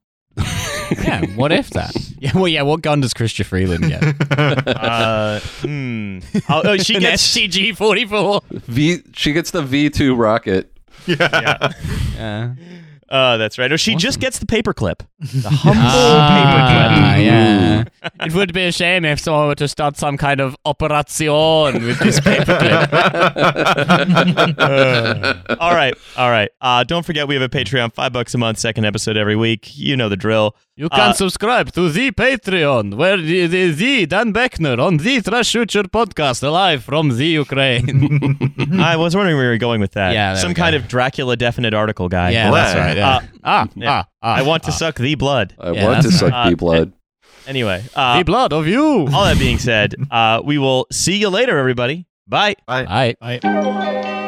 [1.04, 1.94] yeah, what if that?
[2.24, 2.62] Yeah, well, yeah.
[2.62, 4.02] What gun does Chrystia Freeland get?
[4.78, 6.20] Uh, hmm.
[6.48, 7.22] Oh, oh, she gets.
[7.36, 8.40] STG forty four.
[8.50, 9.02] V.
[9.14, 10.72] She gets the V two rocket.
[11.06, 11.74] yeah.
[12.16, 12.54] Yeah.
[13.16, 13.70] Oh, that's right.
[13.70, 15.02] No, she just gets the paperclip.
[15.20, 17.26] The humble Ah, paperclip.
[17.26, 17.84] yeah.
[18.26, 22.00] it would be a shame if someone were to start some kind of operation with
[22.00, 22.90] this paperclip.
[25.60, 26.50] all right, all right.
[26.62, 29.78] Uh, don't forget we have a Patreon, five bucks a month, second episode every week.
[29.78, 30.56] You know the drill.
[30.76, 35.22] You can Uh, subscribe to the Patreon, where the, the, the Dan Boeckner on the
[35.22, 38.40] Trash Future podcast, live from the Ukraine.
[38.82, 40.14] I was wondering where you were going with that.
[40.14, 40.78] Yeah, some kind go.
[40.80, 42.32] of Dracula definite article guy.
[42.32, 42.98] yeah, Well, that's right.
[43.04, 43.16] Yeah.
[43.18, 43.92] uh, ah, yeah.
[43.92, 44.80] ah, ah, I want to ah.
[44.82, 45.54] suck the blood.
[45.60, 46.50] I Yeah, want to suck right.
[46.50, 46.94] the blood.
[47.46, 49.08] Anyway, uh, the blood of you.
[49.12, 52.08] all that being said, uh, we will see you later, everybody.
[52.28, 52.56] Bye.
[52.66, 52.86] Bye.
[53.20, 53.40] Bye.
[53.44, 54.20] Right.